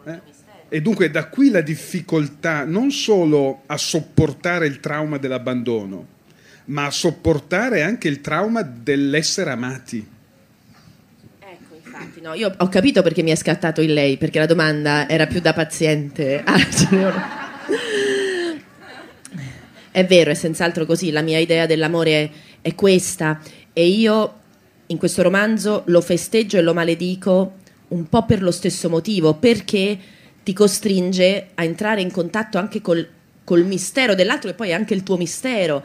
[0.04, 0.37] Eh?
[0.70, 6.16] E dunque da qui la difficoltà non solo a sopportare il trauma dell'abbandono,
[6.68, 10.07] ma a sopportare anche il trauma dell'essere amati.
[11.38, 15.09] Ecco, infatti, no, io ho capito perché mi è scattato il lei, perché la domanda
[15.09, 16.42] era più da paziente.
[19.90, 23.40] è vero, è senz'altro così, la mia idea dell'amore è questa
[23.72, 24.35] e io
[24.87, 27.54] in questo romanzo lo festeggio e lo maledico
[27.88, 29.98] un po' per lo stesso motivo, perché
[30.42, 33.09] ti costringe a entrare in contatto anche col,
[33.44, 35.83] col mistero dell'altro, che poi è anche il tuo mistero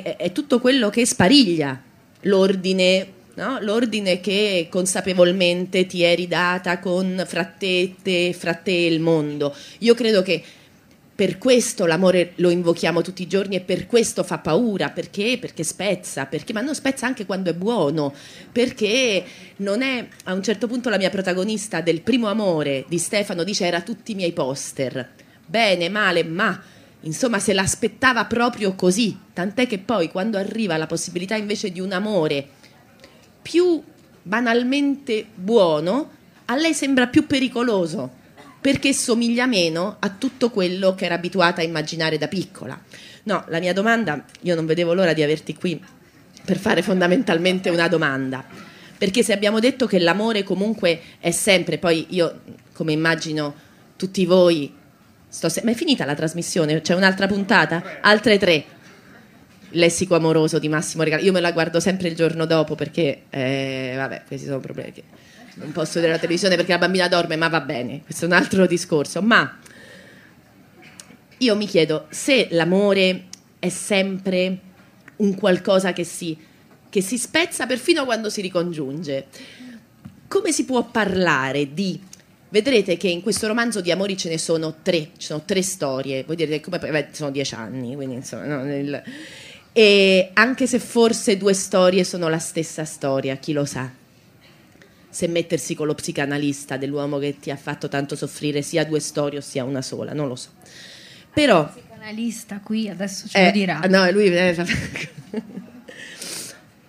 [0.00, 1.80] è, è tutto quello che spariglia
[2.22, 3.56] l'ordine No?
[3.62, 9.56] l'ordine che consapevolmente ti eri data con frattette, fratte il mondo.
[9.78, 10.42] Io credo che
[11.14, 15.38] per questo l'amore lo invochiamo tutti i giorni e per questo fa paura, perché?
[15.38, 18.12] Perché spezza, perché, ma non spezza anche quando è buono,
[18.50, 19.24] perché
[19.56, 23.66] non è a un certo punto la mia protagonista del primo amore di Stefano dice
[23.66, 25.10] era tutti i miei poster,
[25.46, 26.60] bene, male, ma
[27.02, 31.92] Insomma, se l'aspettava proprio così, tant'è che poi quando arriva la possibilità invece di un
[31.92, 32.46] amore
[33.42, 33.82] più
[34.22, 36.10] banalmente buono,
[36.44, 38.20] a lei sembra più pericoloso,
[38.60, 42.80] perché somiglia meno a tutto quello che era abituata a immaginare da piccola.
[43.24, 45.82] No, la mia domanda, io non vedevo l'ora di averti qui
[46.44, 48.44] per fare fondamentalmente una domanda.
[48.96, 53.52] Perché se abbiamo detto che l'amore comunque è sempre, poi io come immagino
[53.96, 54.72] tutti voi
[55.32, 56.82] Se- ma è finita la trasmissione?
[56.82, 58.00] C'è un'altra puntata?
[58.02, 58.64] Altre tre.
[59.70, 61.24] Lessico amoroso di Massimo Regali.
[61.24, 65.02] Io me la guardo sempre il giorno dopo perché, eh, vabbè, questi sono problemi che
[65.54, 68.34] non posso vedere la televisione perché la bambina dorme, ma va bene, questo è un
[68.34, 69.22] altro discorso.
[69.22, 69.58] Ma
[71.38, 73.24] io mi chiedo se l'amore
[73.58, 74.58] è sempre
[75.16, 76.36] un qualcosa che si,
[76.90, 79.26] che si spezza perfino quando si ricongiunge.
[80.28, 81.98] Come si può parlare di
[82.52, 86.22] vedrete che in questo romanzo di amori ce ne sono tre, ci sono tre storie,
[86.22, 89.02] vuol dire che come beh, sono dieci anni, quindi insomma, no, nel,
[89.72, 93.90] e anche se forse due storie sono la stessa storia, chi lo sa?
[95.08, 99.38] Se mettersi con lo psicanalista dell'uomo che ti ha fatto tanto soffrire sia due storie
[99.38, 100.50] o sia una sola, non lo so.
[101.32, 101.62] Però...
[101.62, 103.80] Il psicanalista qui adesso ce eh, lo dirà.
[103.88, 104.30] No, lui...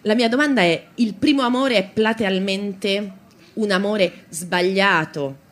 [0.06, 3.12] La mia domanda è, il primo amore è platealmente
[3.54, 5.43] un amore sbagliato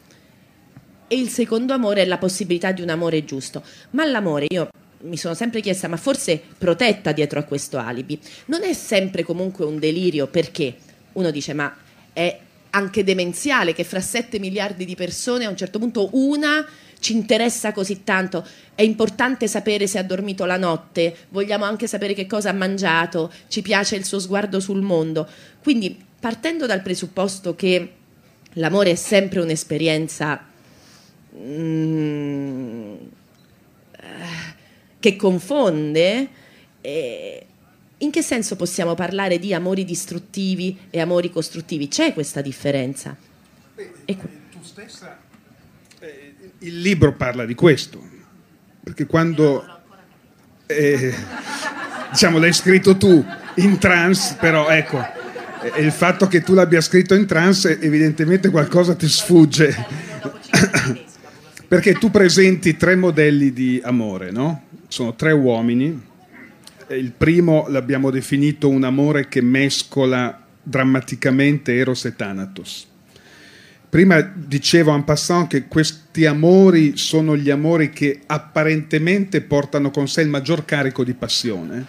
[1.11, 3.61] e il secondo amore è la possibilità di un amore giusto.
[3.89, 4.69] Ma l'amore, io
[5.01, 9.65] mi sono sempre chiesta, ma forse protetta dietro a questo alibi, non è sempre comunque
[9.65, 10.73] un delirio perché
[11.11, 11.75] uno dice, ma
[12.13, 12.39] è
[12.69, 16.65] anche demenziale che fra 7 miliardi di persone a un certo punto una
[16.99, 22.13] ci interessa così tanto, è importante sapere se ha dormito la notte, vogliamo anche sapere
[22.13, 25.27] che cosa ha mangiato, ci piace il suo sguardo sul mondo.
[25.61, 27.95] Quindi partendo dal presupposto che
[28.53, 30.45] l'amore è sempre un'esperienza
[31.37, 32.95] mm,
[34.99, 36.27] che confonde,
[36.81, 37.45] eh,
[37.97, 41.87] in che senso possiamo parlare di amori distruttivi e amori costruttivi?
[41.87, 43.15] C'è questa differenza?
[43.75, 45.19] Beh, tu stessa
[46.59, 48.01] il libro parla di questo,
[48.83, 49.79] perché quando...
[50.67, 51.13] Eh,
[52.11, 53.23] diciamo, l'hai scritto tu
[53.55, 54.99] in trance, però ecco,
[55.61, 59.75] eh, il fatto che tu l'abbia scritto in trance evidentemente qualcosa ti sfugge.
[61.71, 64.63] Perché tu presenti tre modelli di amore, no?
[64.89, 66.01] Sono tre uomini.
[66.89, 72.87] Il primo l'abbiamo definito un amore che mescola drammaticamente Eros e Thanatos
[73.89, 80.23] Prima dicevo en passant che questi amori sono gli amori che apparentemente portano con sé
[80.23, 81.85] il maggior carico di passione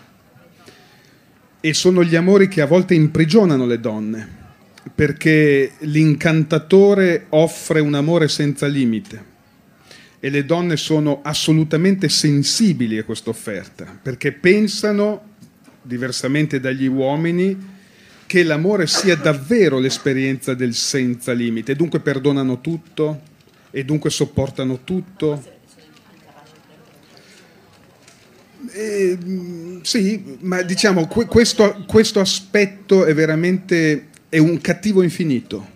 [1.58, 4.28] e sono gli amori che a volte imprigionano le donne,
[4.94, 9.30] perché l'incantatore offre un amore senza limite
[10.24, 15.30] e le donne sono assolutamente sensibili a questa offerta, perché pensano,
[15.82, 17.70] diversamente dagli uomini,
[18.24, 23.20] che l'amore sia davvero l'esperienza del senza limite, dunque perdonano tutto
[23.72, 25.44] e dunque sopportano tutto.
[28.70, 29.18] Eh,
[29.82, 35.66] sì, ma diciamo questo, questo, aspetto è veramente è un cattivo infinito,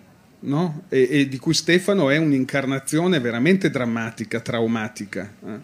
[0.41, 0.83] no?
[0.89, 5.33] e, e, di cui Stefano è un'incarnazione veramente drammatica, traumatica.
[5.45, 5.59] Eh?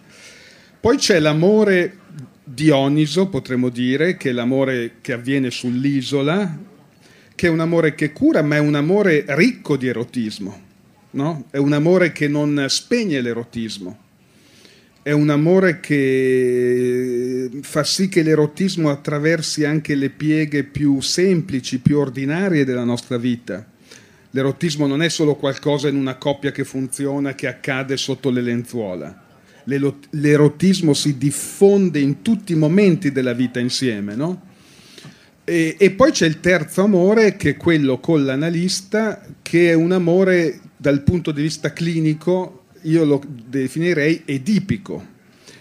[0.79, 1.97] Poi c'è l'amore
[2.43, 6.59] Dioniso, potremmo dire, che è l'amore che avviene sull'isola,
[7.35, 10.61] che è un amore che cura, ma è un amore ricco di erotismo,
[11.11, 11.45] no?
[11.49, 13.97] È un amore che non spegne l'erotismo,
[15.01, 21.97] è un amore che fa sì che l'erotismo attraversi anche le pieghe più semplici, più
[21.97, 23.65] ordinarie della nostra vita.
[24.35, 29.21] L'erotismo non è solo qualcosa in una coppia che funziona, che accade sotto le lenzuola.
[29.65, 34.41] L'erotismo si diffonde in tutti i momenti della vita insieme, no?
[35.43, 39.91] E, e, poi c'è il terzo amore, che è quello con l'analista, che è un
[39.91, 45.05] amore dal punto di vista clinico, io lo definirei edipico,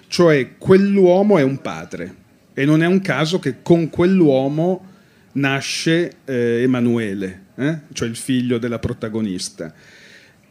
[0.06, 2.14] cioè quell'uomo è un padre
[2.54, 4.86] e non è un caso che con quell'uomo
[5.32, 7.78] nasce eh, Emanuele, eh?
[7.92, 9.72] cioè il figlio della protagonista.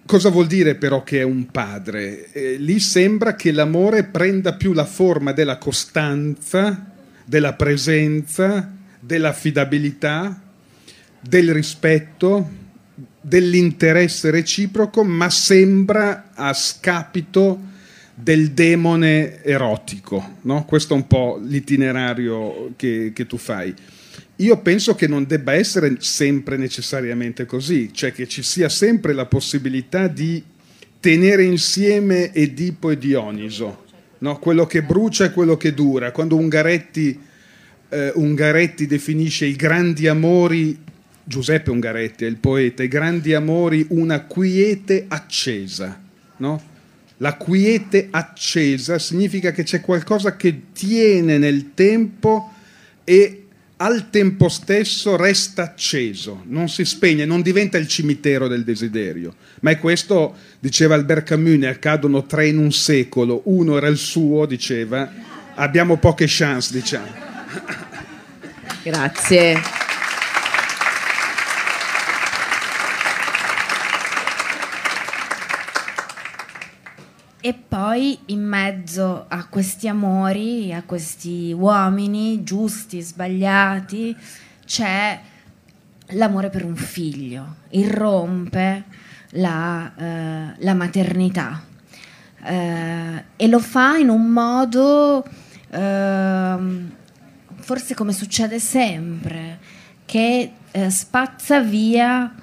[0.05, 2.31] Cosa vuol dire però che è un padre?
[2.31, 6.91] Eh, lì sembra che l'amore prenda più la forma della costanza,
[7.23, 10.41] della presenza, dell'affidabilità,
[11.19, 12.49] del rispetto,
[13.21, 17.69] dell'interesse reciproco, ma sembra a scapito
[18.13, 20.37] del demone erotico.
[20.41, 20.65] No?
[20.65, 23.73] Questo è un po' l'itinerario che, che tu fai.
[24.41, 29.27] Io penso che non debba essere sempre necessariamente così, cioè che ci sia sempre la
[29.27, 30.43] possibilità di
[30.99, 33.85] tenere insieme Edipo e Dioniso,
[34.17, 34.39] no?
[34.39, 36.11] quello che brucia e quello che dura.
[36.11, 37.19] Quando Ungaretti
[37.89, 40.75] eh, Ungaretti definisce i grandi amori,
[41.23, 46.01] Giuseppe Ungaretti è il poeta, i grandi amori una quiete accesa,
[46.37, 46.69] no?
[47.17, 52.51] La quiete accesa significa che c'è qualcosa che tiene nel tempo
[53.03, 53.40] e
[53.81, 59.33] al tempo stesso resta acceso, non si spegne, non diventa il cimitero del desiderio.
[59.61, 63.97] Ma è questo, diceva Albert Camus, ne accadono tre in un secolo, uno era il
[63.97, 65.11] suo, diceva,
[65.55, 67.11] abbiamo poche chance, diciamo.
[68.83, 69.80] Grazie.
[77.43, 84.15] E poi in mezzo a questi amori, a questi uomini giusti, sbagliati,
[84.63, 85.19] c'è
[86.09, 87.55] l'amore per un figlio.
[87.69, 88.83] Irrompe
[89.31, 91.63] la, eh, la maternità
[92.43, 95.25] eh, e lo fa in un modo
[95.69, 96.91] ehm,
[97.55, 99.59] forse come succede sempre,
[100.05, 102.33] che eh, spazza via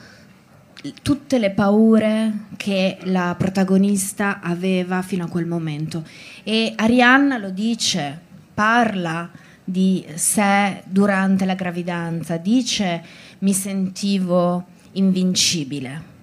[1.02, 6.04] tutte le paure che la protagonista aveva fino a quel momento.
[6.44, 8.18] E Arianna lo dice,
[8.54, 9.28] parla
[9.64, 13.04] di sé durante la gravidanza, dice
[13.40, 16.16] mi sentivo invincibile.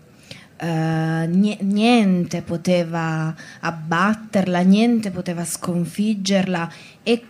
[0.58, 6.72] Uh, niente poteva abbatterla, niente poteva sconfiggerla
[7.04, 7.24] e,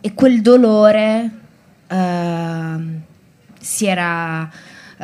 [0.00, 1.30] e quel dolore
[1.88, 2.82] uh,
[3.60, 4.50] si era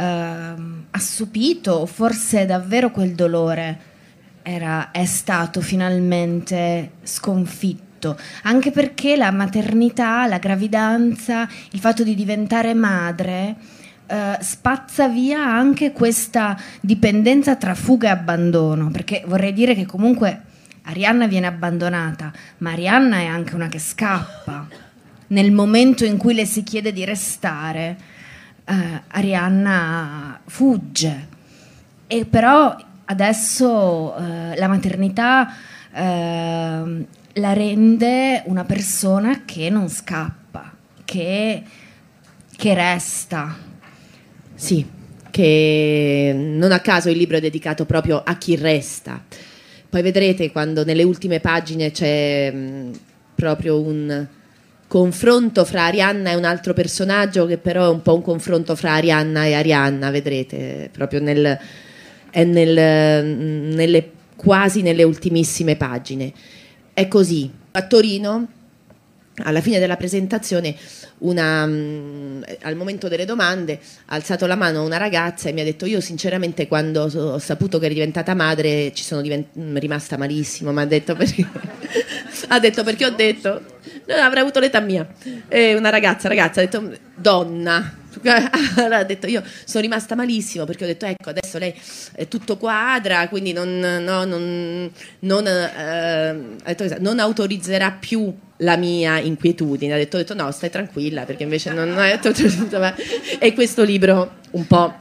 [0.00, 3.78] uh, assopito, forse davvero quel dolore
[4.42, 12.74] era, è stato finalmente sconfitto, anche perché la maternità, la gravidanza, il fatto di diventare
[12.74, 13.56] madre
[14.10, 20.42] eh, spazza via anche questa dipendenza tra fuga e abbandono, perché vorrei dire che comunque
[20.82, 24.66] Arianna viene abbandonata, ma Arianna è anche una che scappa.
[25.28, 27.96] Nel momento in cui le si chiede di restare,
[28.70, 31.28] eh, Arianna fugge.
[32.06, 35.52] E però adesso eh, la maternità
[35.92, 40.72] eh, la rende una persona che non scappa,
[41.04, 41.62] che,
[42.56, 43.56] che resta.
[44.54, 44.86] Sì,
[45.30, 49.22] che non a caso il libro è dedicato proprio a chi resta.
[49.88, 52.92] Poi vedrete quando nelle ultime pagine c'è mh,
[53.34, 54.26] proprio un
[54.90, 58.94] confronto fra Arianna e un altro personaggio che però è un po' un confronto fra
[58.94, 61.56] Arianna e Arianna, vedrete, proprio nel,
[62.28, 66.32] è nel, nelle, quasi nelle ultimissime pagine.
[66.92, 67.48] È così.
[67.70, 68.48] A Torino,
[69.44, 70.74] alla fine della presentazione,
[71.20, 75.64] una, um, al momento delle domande ha alzato la mano una ragazza e mi ha
[75.64, 80.16] detto io sinceramente quando ho saputo che eri diventata madre ci sono divent- mm, rimasta
[80.16, 81.46] malissimo, mi ha detto perché,
[82.48, 83.62] ha detto perché ho detto?
[84.06, 85.06] No, avrei avuto l'età mia
[85.48, 87.98] e una ragazza, ragazza ha detto donna
[88.76, 91.74] allora ha detto io sono rimasta malissimo perché ho detto ecco adesso lei
[92.14, 94.90] è tutto quadra quindi non, no, non,
[95.20, 101.44] non, eh, non autorizzerà più la mia inquietudine ha detto, detto no stai tranquilla perché
[101.44, 102.18] invece non è
[103.38, 104.94] e questo libro un po'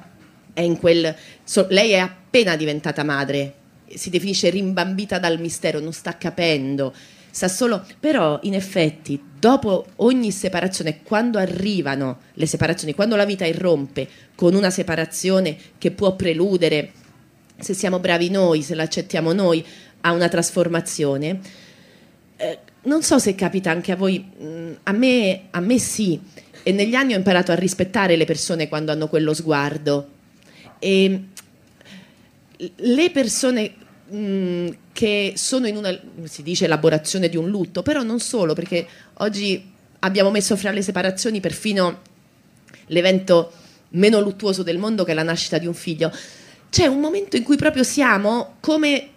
[0.54, 3.54] è in quel so, lei è appena diventata madre
[3.94, 6.94] si definisce rimbambita dal mistero non sta capendo
[7.32, 13.46] sa solo però in effetti dopo ogni separazione quando arrivano le separazioni quando la vita
[13.46, 16.92] irrompe con una separazione che può preludere
[17.58, 19.66] se siamo bravi noi se l'accettiamo noi
[20.02, 21.40] a una trasformazione
[22.38, 26.20] eh, non so se capita anche a voi mm, a me, a me sì.
[26.64, 30.08] E negli anni ho imparato a rispettare le persone quando hanno quello sguardo.
[30.80, 31.24] E
[32.76, 33.74] le persone
[34.10, 38.86] mh, che sono in una, si dice, elaborazione di un lutto, però non solo, perché
[39.16, 42.02] oggi abbiamo messo fra le separazioni perfino
[42.88, 43.52] l'evento
[43.90, 46.12] meno luttuoso del mondo che è la nascita di un figlio.
[46.70, 49.10] C'è un momento in cui proprio siamo come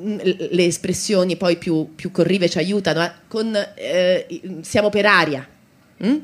[0.00, 4.26] le espressioni poi più, più corrive ci aiutano, eh, con, eh,
[4.62, 5.46] siamo per aria,
[5.98, 6.16] hm?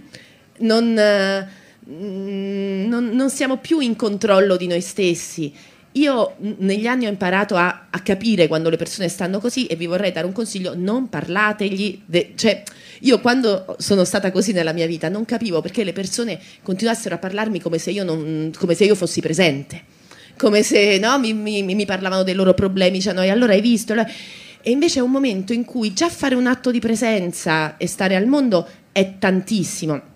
[0.58, 1.48] non, eh,
[1.84, 5.52] non, non siamo più in controllo di noi stessi
[5.96, 9.86] io negli anni ho imparato a, a, capire quando le persone stanno così e vi
[9.86, 12.62] vorrei dare un consiglio, non parlategli, de, cioè
[13.00, 17.18] io quando sono stata così nella mia vita non capivo perché le persone continuassero a
[17.18, 19.82] parlarmi come se io, non, come se io fossi presente,
[20.36, 23.60] come se no, mi, mi, mi, parlavano dei loro problemi, cioè, no, e allora hai
[23.60, 23.94] visto...
[24.66, 28.16] E invece è un momento in cui già fare un atto di presenza e stare
[28.16, 30.13] al mondo è tantissimo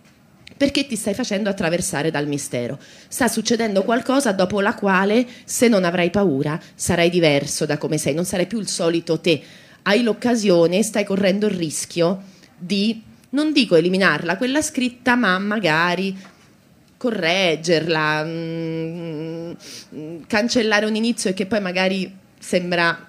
[0.58, 2.78] perché ti stai facendo attraversare dal mistero.
[3.06, 8.12] Sta succedendo qualcosa dopo la quale, se non avrai paura, sarai diverso da come sei,
[8.12, 9.40] non sarai più il solito te.
[9.82, 12.22] Hai l'occasione, stai correndo il rischio
[12.58, 13.00] di,
[13.30, 16.14] non dico eliminarla, quella scritta, ma magari
[16.96, 19.56] correggerla, mh,
[19.94, 23.06] mm, cancellare un inizio e che poi magari sembra,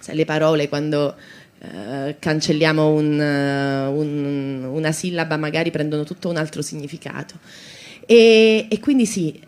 [0.00, 1.16] sai, le parole quando
[1.60, 7.34] eh, cancelliamo un, uh, un, una sillaba, magari prendono tutto un altro significato.
[8.06, 9.40] E, e, quindi sì,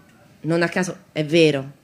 [0.43, 1.79] non a caso è vero,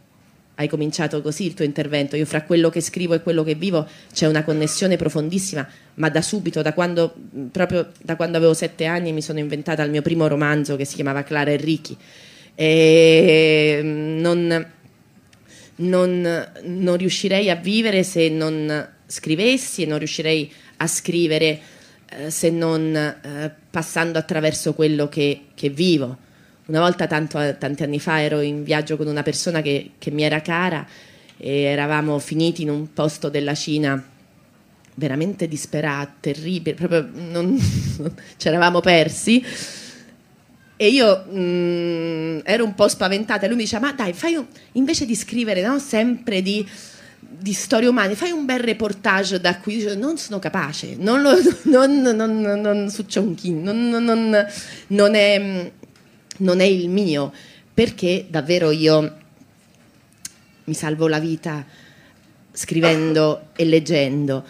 [0.57, 2.17] hai cominciato così il tuo intervento.
[2.17, 6.23] Io fra quello che scrivo e quello che vivo c'è una connessione profondissima, ma da
[6.23, 7.15] subito, da quando,
[7.53, 10.97] proprio da quando avevo sette anni, mi sono inventata il mio primo romanzo che si
[10.97, 11.97] chiamava Clara e Ricky.
[12.57, 14.67] E mm, non,
[15.77, 21.61] non, non riuscirei a vivere se non scrivessi e non riuscirei a scrivere
[22.09, 26.25] eh, se non eh, passando attraverso quello che, che vivo.
[26.67, 30.23] Una volta, tanto, tanti anni fa, ero in viaggio con una persona che, che mi
[30.23, 30.87] era cara
[31.37, 34.03] e eravamo finiti in un posto della Cina
[34.95, 37.57] veramente disperato, terribile, proprio non,
[38.37, 39.45] ci eravamo persi.
[40.79, 44.35] E io mh, mm, ero un po' spaventata e lui mi diceva, ma dai, fai
[44.35, 46.67] un, invece di scrivere no, sempre di,
[47.29, 49.95] di, storie umane, fai un bel reportage da qui.
[49.97, 51.33] Non sono capace, non, lo,
[51.65, 54.47] non, non, non, su Chongqing, non, non,
[54.89, 55.71] non, è,
[56.39, 57.33] non è il mio,
[57.73, 59.17] perché davvero io
[60.65, 61.65] mi salvo la vita
[62.53, 64.45] scrivendo e leggendo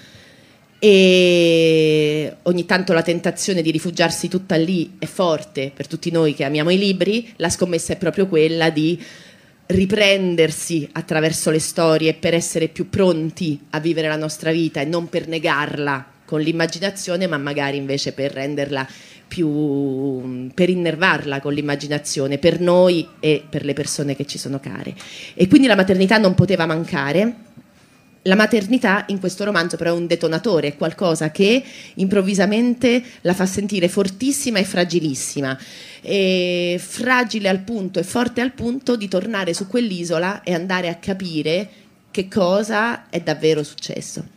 [0.78, 6.44] e ogni tanto la tentazione di rifugiarsi tutta lì è forte per tutti noi che
[6.44, 9.02] amiamo i libri, la scommessa è proprio quella di
[9.66, 15.08] riprendersi attraverso le storie per essere più pronti a vivere la nostra vita e non
[15.08, 18.86] per negarla con l'immaginazione, ma magari invece per renderla
[19.26, 24.94] più per innervarla con l'immaginazione per noi e per le persone che ci sono care.
[25.34, 27.34] E quindi la maternità non poteva mancare
[28.26, 31.62] la maternità in questo romanzo però è un detonatore, è qualcosa che
[31.94, 35.58] improvvisamente la fa sentire fortissima e fragilissima,
[36.00, 40.96] e fragile al punto e forte al punto di tornare su quell'isola e andare a
[40.96, 41.68] capire
[42.10, 44.34] che cosa è davvero successo.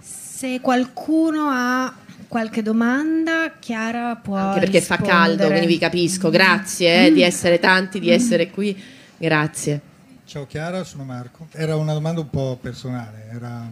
[0.00, 1.99] Se qualcuno ha
[2.30, 5.08] qualche domanda, Chiara può Anche perché rispondere.
[5.08, 6.30] fa caldo, quindi vi capisco.
[6.30, 7.14] Grazie eh, mm.
[7.14, 8.80] di essere tanti, di essere qui.
[9.18, 9.80] Grazie.
[10.24, 11.48] Ciao Chiara, sono Marco.
[11.50, 13.68] Era una domanda un po' personale, era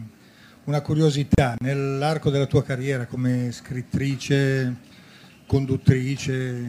[0.64, 1.54] una curiosità.
[1.61, 4.74] Nell'arco della tua carriera come scrittrice,
[5.46, 6.64] conduttrice,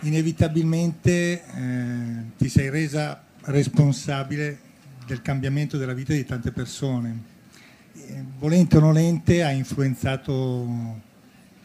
[0.00, 4.58] inevitabilmente eh, ti sei resa responsabile
[5.06, 7.32] del cambiamento della vita di tante persone
[8.38, 11.00] volente o nolente ha influenzato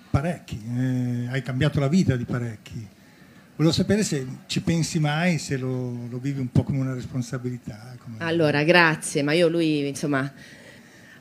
[0.09, 2.87] parecchi, eh, hai cambiato la vita di parecchi.
[3.55, 7.95] Volevo sapere se ci pensi mai, se lo, lo vivi un po' come una responsabilità.
[8.01, 8.15] Come...
[8.19, 10.31] Allora, grazie, ma io lui, insomma,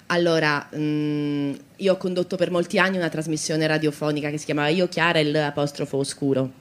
[0.07, 4.69] allora, mh, mm, io ho condotto per molti anni una trasmissione radiofonica che si chiamava
[4.69, 6.53] Io Chiara e l'apostrofo oscuro,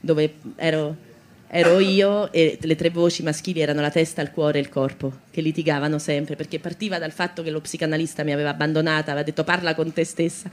[0.00, 1.12] dove ero
[1.56, 5.20] ero io e le tre voci maschili erano la testa, il cuore e il corpo,
[5.30, 9.44] che litigavano sempre, perché partiva dal fatto che lo psicanalista mi aveva abbandonata, aveva detto
[9.44, 10.50] parla con te stessa,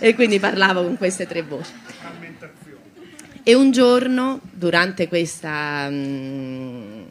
[0.00, 1.70] e quindi parlavo con queste tre voci.
[3.42, 7.02] E un giorno, durante questa, mh, mm,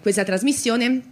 [0.00, 1.02] questa trasmissione,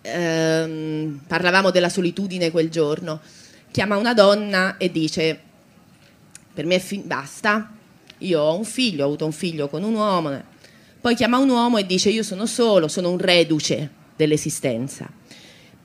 [0.00, 3.20] ehm, parlavamo della solitudine quel giorno,
[3.70, 5.38] chiama una donna e dice,
[6.52, 7.72] per me è fin- basta,
[8.18, 10.42] io ho un figlio, ho avuto un figlio con un uomo,
[11.00, 15.20] poi chiama un uomo e dice io sono solo, sono un reduce dell'esistenza.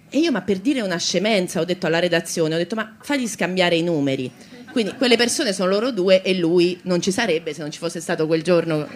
[0.09, 3.27] E io, ma per dire una scemenza, ho detto alla redazione, ho detto ma fagli
[3.27, 4.31] scambiare i numeri.
[4.71, 7.99] Quindi quelle persone sono loro due e lui non ci sarebbe se non ci fosse
[7.99, 8.87] stato quel giorno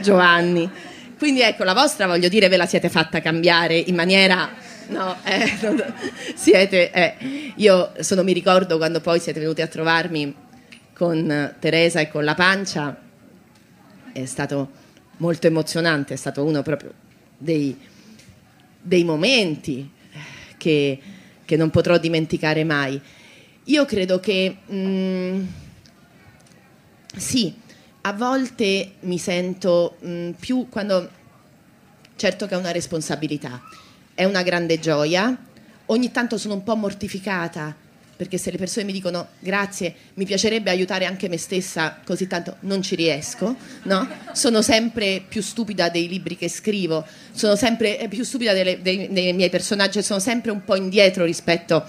[0.00, 0.68] Giovanni.
[1.16, 4.50] Quindi ecco, la vostra, voglio dire, ve la siete fatta cambiare in maniera...
[4.88, 5.52] No, eh,
[6.34, 6.90] siete...
[6.90, 7.52] Eh.
[7.56, 10.34] Io sono, mi ricordo quando poi siete venuti a trovarmi
[10.92, 12.96] con Teresa e con la pancia
[14.12, 14.70] è stato
[15.18, 16.92] molto emozionante, è stato uno proprio
[17.36, 17.76] dei,
[18.80, 19.96] dei momenti
[20.58, 20.98] che,
[21.44, 23.00] che, non potrò dimenticare mai.
[23.64, 25.46] Io credo che mh, mm,
[27.16, 27.54] sì,
[28.02, 31.10] a volte mi sento mh, mm, più quando
[32.16, 33.62] certo che è una responsabilità,
[34.12, 35.34] è una grande gioia,
[35.86, 37.74] ogni tanto sono un po' mortificata
[38.18, 42.56] perché se le persone mi dicono grazie, mi piacerebbe aiutare anche me stessa, così tanto
[42.62, 43.54] non ci riesco,
[43.84, 44.08] no?
[44.32, 49.32] Sono sempre più stupida dei libri che scrivo, sono sempre più stupida delle, dei, dei,
[49.34, 51.84] miei personaggi, sono sempre un po' indietro rispetto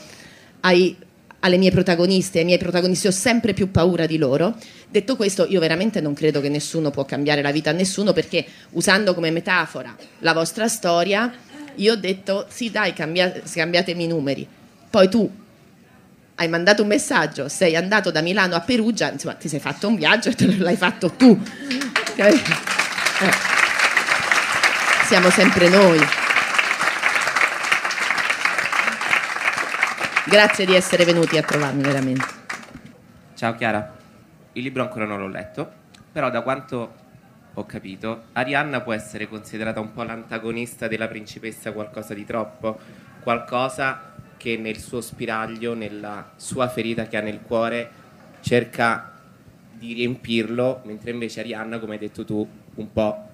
[0.59, 0.95] ai,
[1.39, 4.55] alle mie protagoniste, ai miei protagonisti, ho sempre più paura di loro.
[4.87, 8.45] Detto questo, io veramente non credo che nessuno può cambiare la vita a nessuno perché
[8.73, 11.33] usando come metafora la vostra storia,
[11.73, 14.47] io ho detto sì dai, cambiate, cambiatemi i numeri.
[14.91, 15.47] Poi tu
[16.39, 19.95] hai mandato un messaggio, sei andato da Milano a Perugia, insomma ti sei fatto un
[19.95, 21.37] viaggio e te l'hai fatto tu.
[22.15, 22.41] Eh.
[25.03, 25.99] Siamo sempre noi.
[30.27, 32.25] Grazie di essere venuti a trovarmi veramente.
[33.35, 33.97] Ciao Chiara,
[34.53, 35.69] il libro ancora non l'ho letto,
[36.09, 36.95] però da quanto
[37.53, 42.79] ho capito, Arianna può essere considerata un po' l'antagonista della principessa qualcosa di troppo,
[43.21, 44.08] qualcosa
[44.39, 47.91] che nel suo spiraglio, nella sua ferita che ha nel cuore,
[48.39, 49.11] cerca
[49.73, 53.27] di riempirlo, mentre invece Arianna, come hai detto tu, un po'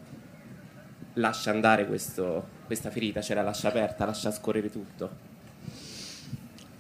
[1.14, 5.34] lascia andare questo, questa ferita, cioè la lascia aperta, lascia scorrere tutto.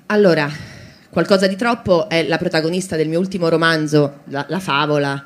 [0.07, 0.49] Allora,
[1.15, 5.23] Qualcosa di troppo è la protagonista del mio ultimo romanzo, La, la favola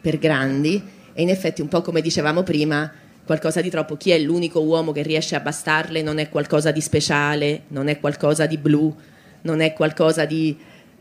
[0.00, 0.80] per grandi,
[1.12, 2.88] e in effetti un po' come dicevamo prima,
[3.24, 6.80] qualcosa di troppo, chi è l'unico uomo che riesce a bastarle non è qualcosa di
[6.80, 8.94] speciale, non è qualcosa di blu,
[9.42, 10.56] non è qualcosa di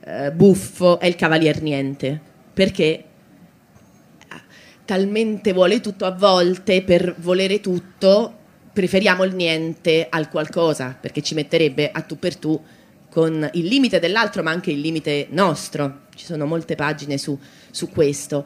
[0.05, 2.19] eh, buffo, è il cavalier niente,
[2.53, 3.03] perché
[4.86, 8.39] talmente vuole tutto a volte per volere tutto
[8.74, 12.61] preferiamo il niente al qualcosa perché ci metterebbe a tu per tu
[13.09, 16.01] con il limite dell'altro ma anche il limite nostro.
[16.15, 17.38] Ci sono molte pagine su,
[17.69, 18.45] su questo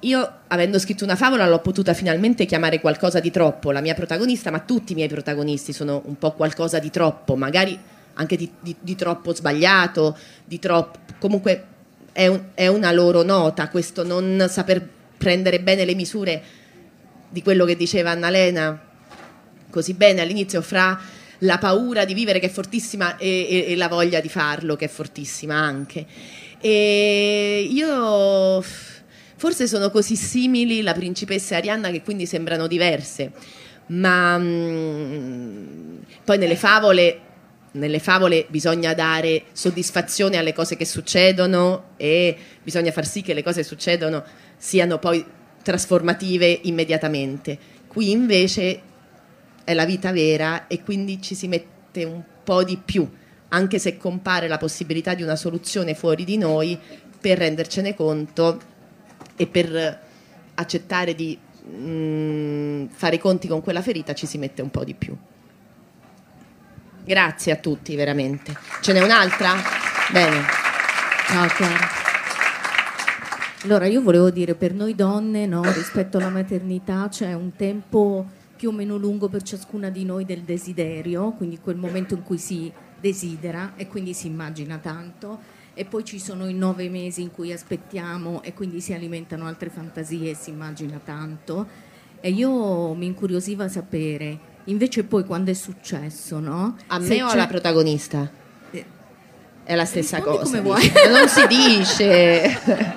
[0.00, 4.50] io avendo scritto una favola l'ho potuta finalmente chiamare qualcosa di troppo la mia protagonista
[4.50, 7.78] ma tutti i miei protagonisti sono un po' qualcosa di troppo magari
[8.14, 11.64] anche di, di, di troppo sbagliato di troppo comunque
[12.12, 14.86] è, un, è una loro nota questo non saper
[15.16, 16.42] prendere bene le misure
[17.28, 18.80] di quello che diceva Annalena
[19.70, 20.98] così bene all'inizio fra
[21.42, 24.86] la paura di vivere che è fortissima e, e, e la voglia di farlo che
[24.86, 26.06] è fortissima anche.
[26.60, 28.62] E io
[29.38, 33.30] forse sono così simili la principessa e Arianna che quindi sembrano diverse,
[33.86, 37.20] ma mh, mm, poi nelle favole
[37.70, 43.44] nelle favole bisogna dare soddisfazione alle cose che succedono e bisogna far sì che le
[43.44, 44.24] cose che succedono
[44.56, 45.24] siano poi
[45.62, 47.56] trasformative immediatamente.
[47.86, 48.80] Qui invece
[49.62, 53.08] è la vita vera e quindi ci si mette un po' di più,
[53.48, 56.76] anche se compare la possibilità di una soluzione fuori di noi,
[57.20, 58.76] per rendercene conto
[59.38, 60.00] e per
[60.54, 64.84] accettare di mh, mm, fare i conti con quella ferita ci si mette un po'
[64.84, 65.16] di più.
[67.04, 68.54] Grazie a tutti, veramente.
[68.82, 69.54] Ce n'è un'altra?
[70.12, 70.42] Bene.
[71.26, 71.86] Ciao Chiara.
[73.64, 78.70] Allora, io volevo dire, per noi donne, no, rispetto alla maternità, c'è un tempo più
[78.70, 82.70] o meno lungo per ciascuna di noi del desiderio, quindi quel momento in cui si
[83.00, 85.38] desidera e quindi si immagina tanto,
[85.78, 89.70] e poi ci sono i nove mesi in cui aspettiamo e quindi si alimentano altre
[89.70, 91.68] fantasie e si immagina tanto.
[92.18, 96.76] E io mi incuriosiva sapere, invece poi quando è successo, no?
[96.88, 98.28] A me o alla protagonista?
[98.72, 98.84] Eh,
[99.62, 100.50] è la stessa Rispondi cosa.
[100.50, 100.92] come vuoi.
[101.12, 102.58] Non si dice.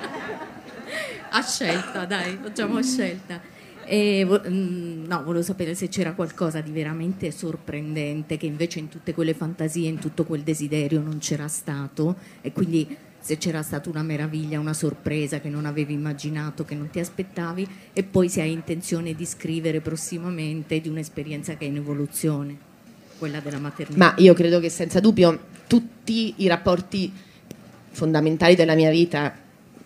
[1.30, 3.40] a scelta, dai, facciamo a scelta.
[3.86, 9.14] E, mm, no, volevo sapere se c'era qualcosa di veramente sorprendente che invece in tutte
[9.14, 14.02] quelle fantasie, in tutto quel desiderio non c'era stato e quindi se c'era stata una
[14.02, 18.50] meraviglia, una sorpresa che non avevi immaginato, che non ti aspettavi e poi se hai
[18.50, 22.56] intenzione di scrivere prossimamente di un'esperienza che è in evoluzione,
[23.18, 23.96] quella della maternità.
[23.96, 27.12] Ma io credo che senza dubbio tutti i rapporti
[27.92, 29.32] fondamentali della mia vita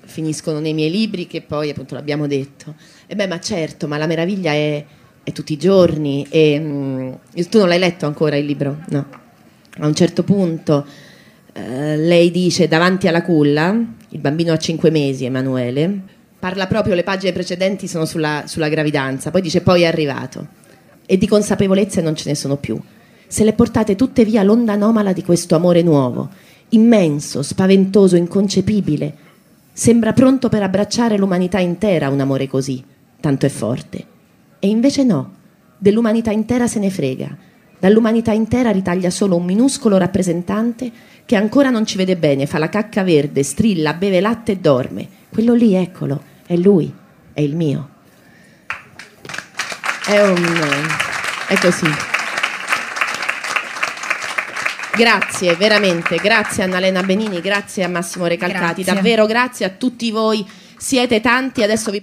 [0.07, 2.75] finiscono nei miei libri che poi appunto l'abbiamo detto.
[3.09, 4.85] E beh, ma certo, ma la meraviglia è,
[5.23, 6.27] è tutti i giorni.
[6.29, 8.79] E, mh, tu non l'hai letto ancora il libro?
[8.89, 9.07] No.
[9.79, 10.85] A un certo punto
[11.53, 13.77] eh, lei dice davanti alla culla,
[14.09, 16.01] il bambino ha cinque mesi, Emanuele,
[16.39, 20.49] parla proprio, le pagine precedenti sono sulla, sulla gravidanza, poi dice poi è arrivato.
[21.07, 22.81] E di consapevolezze non ce ne sono più.
[23.29, 26.31] Se le portate tutte via l'onda anomala di questo amore nuovo,
[26.71, 29.25] immenso, spaventoso, inconcepibile,
[29.79, 32.83] Sembra pronto per abbracciare l'umanità intera un amore così,
[33.21, 34.05] tanto è forte.
[34.59, 35.35] E invece no,
[35.79, 37.37] dell'umanità intera se ne frega.
[37.79, 40.91] Dall'umanità intera ritaglia solo un minuscolo rappresentante
[41.27, 45.09] che ancora non ci vede bene, fa la cacca verde, strilla, beve latte e dorme.
[45.29, 46.93] Quello lì, eccolo, è lui,
[47.33, 47.91] è il mio.
[50.07, 50.59] È un...
[51.49, 52.15] è così.
[54.97, 58.95] Grazie, veramente, grazie a Annalena Benini, grazie a Massimo Recalcati, Grazie.
[58.95, 60.47] davvero grazie a tutti voi,
[60.79, 62.03] siete tanti, adesso vi...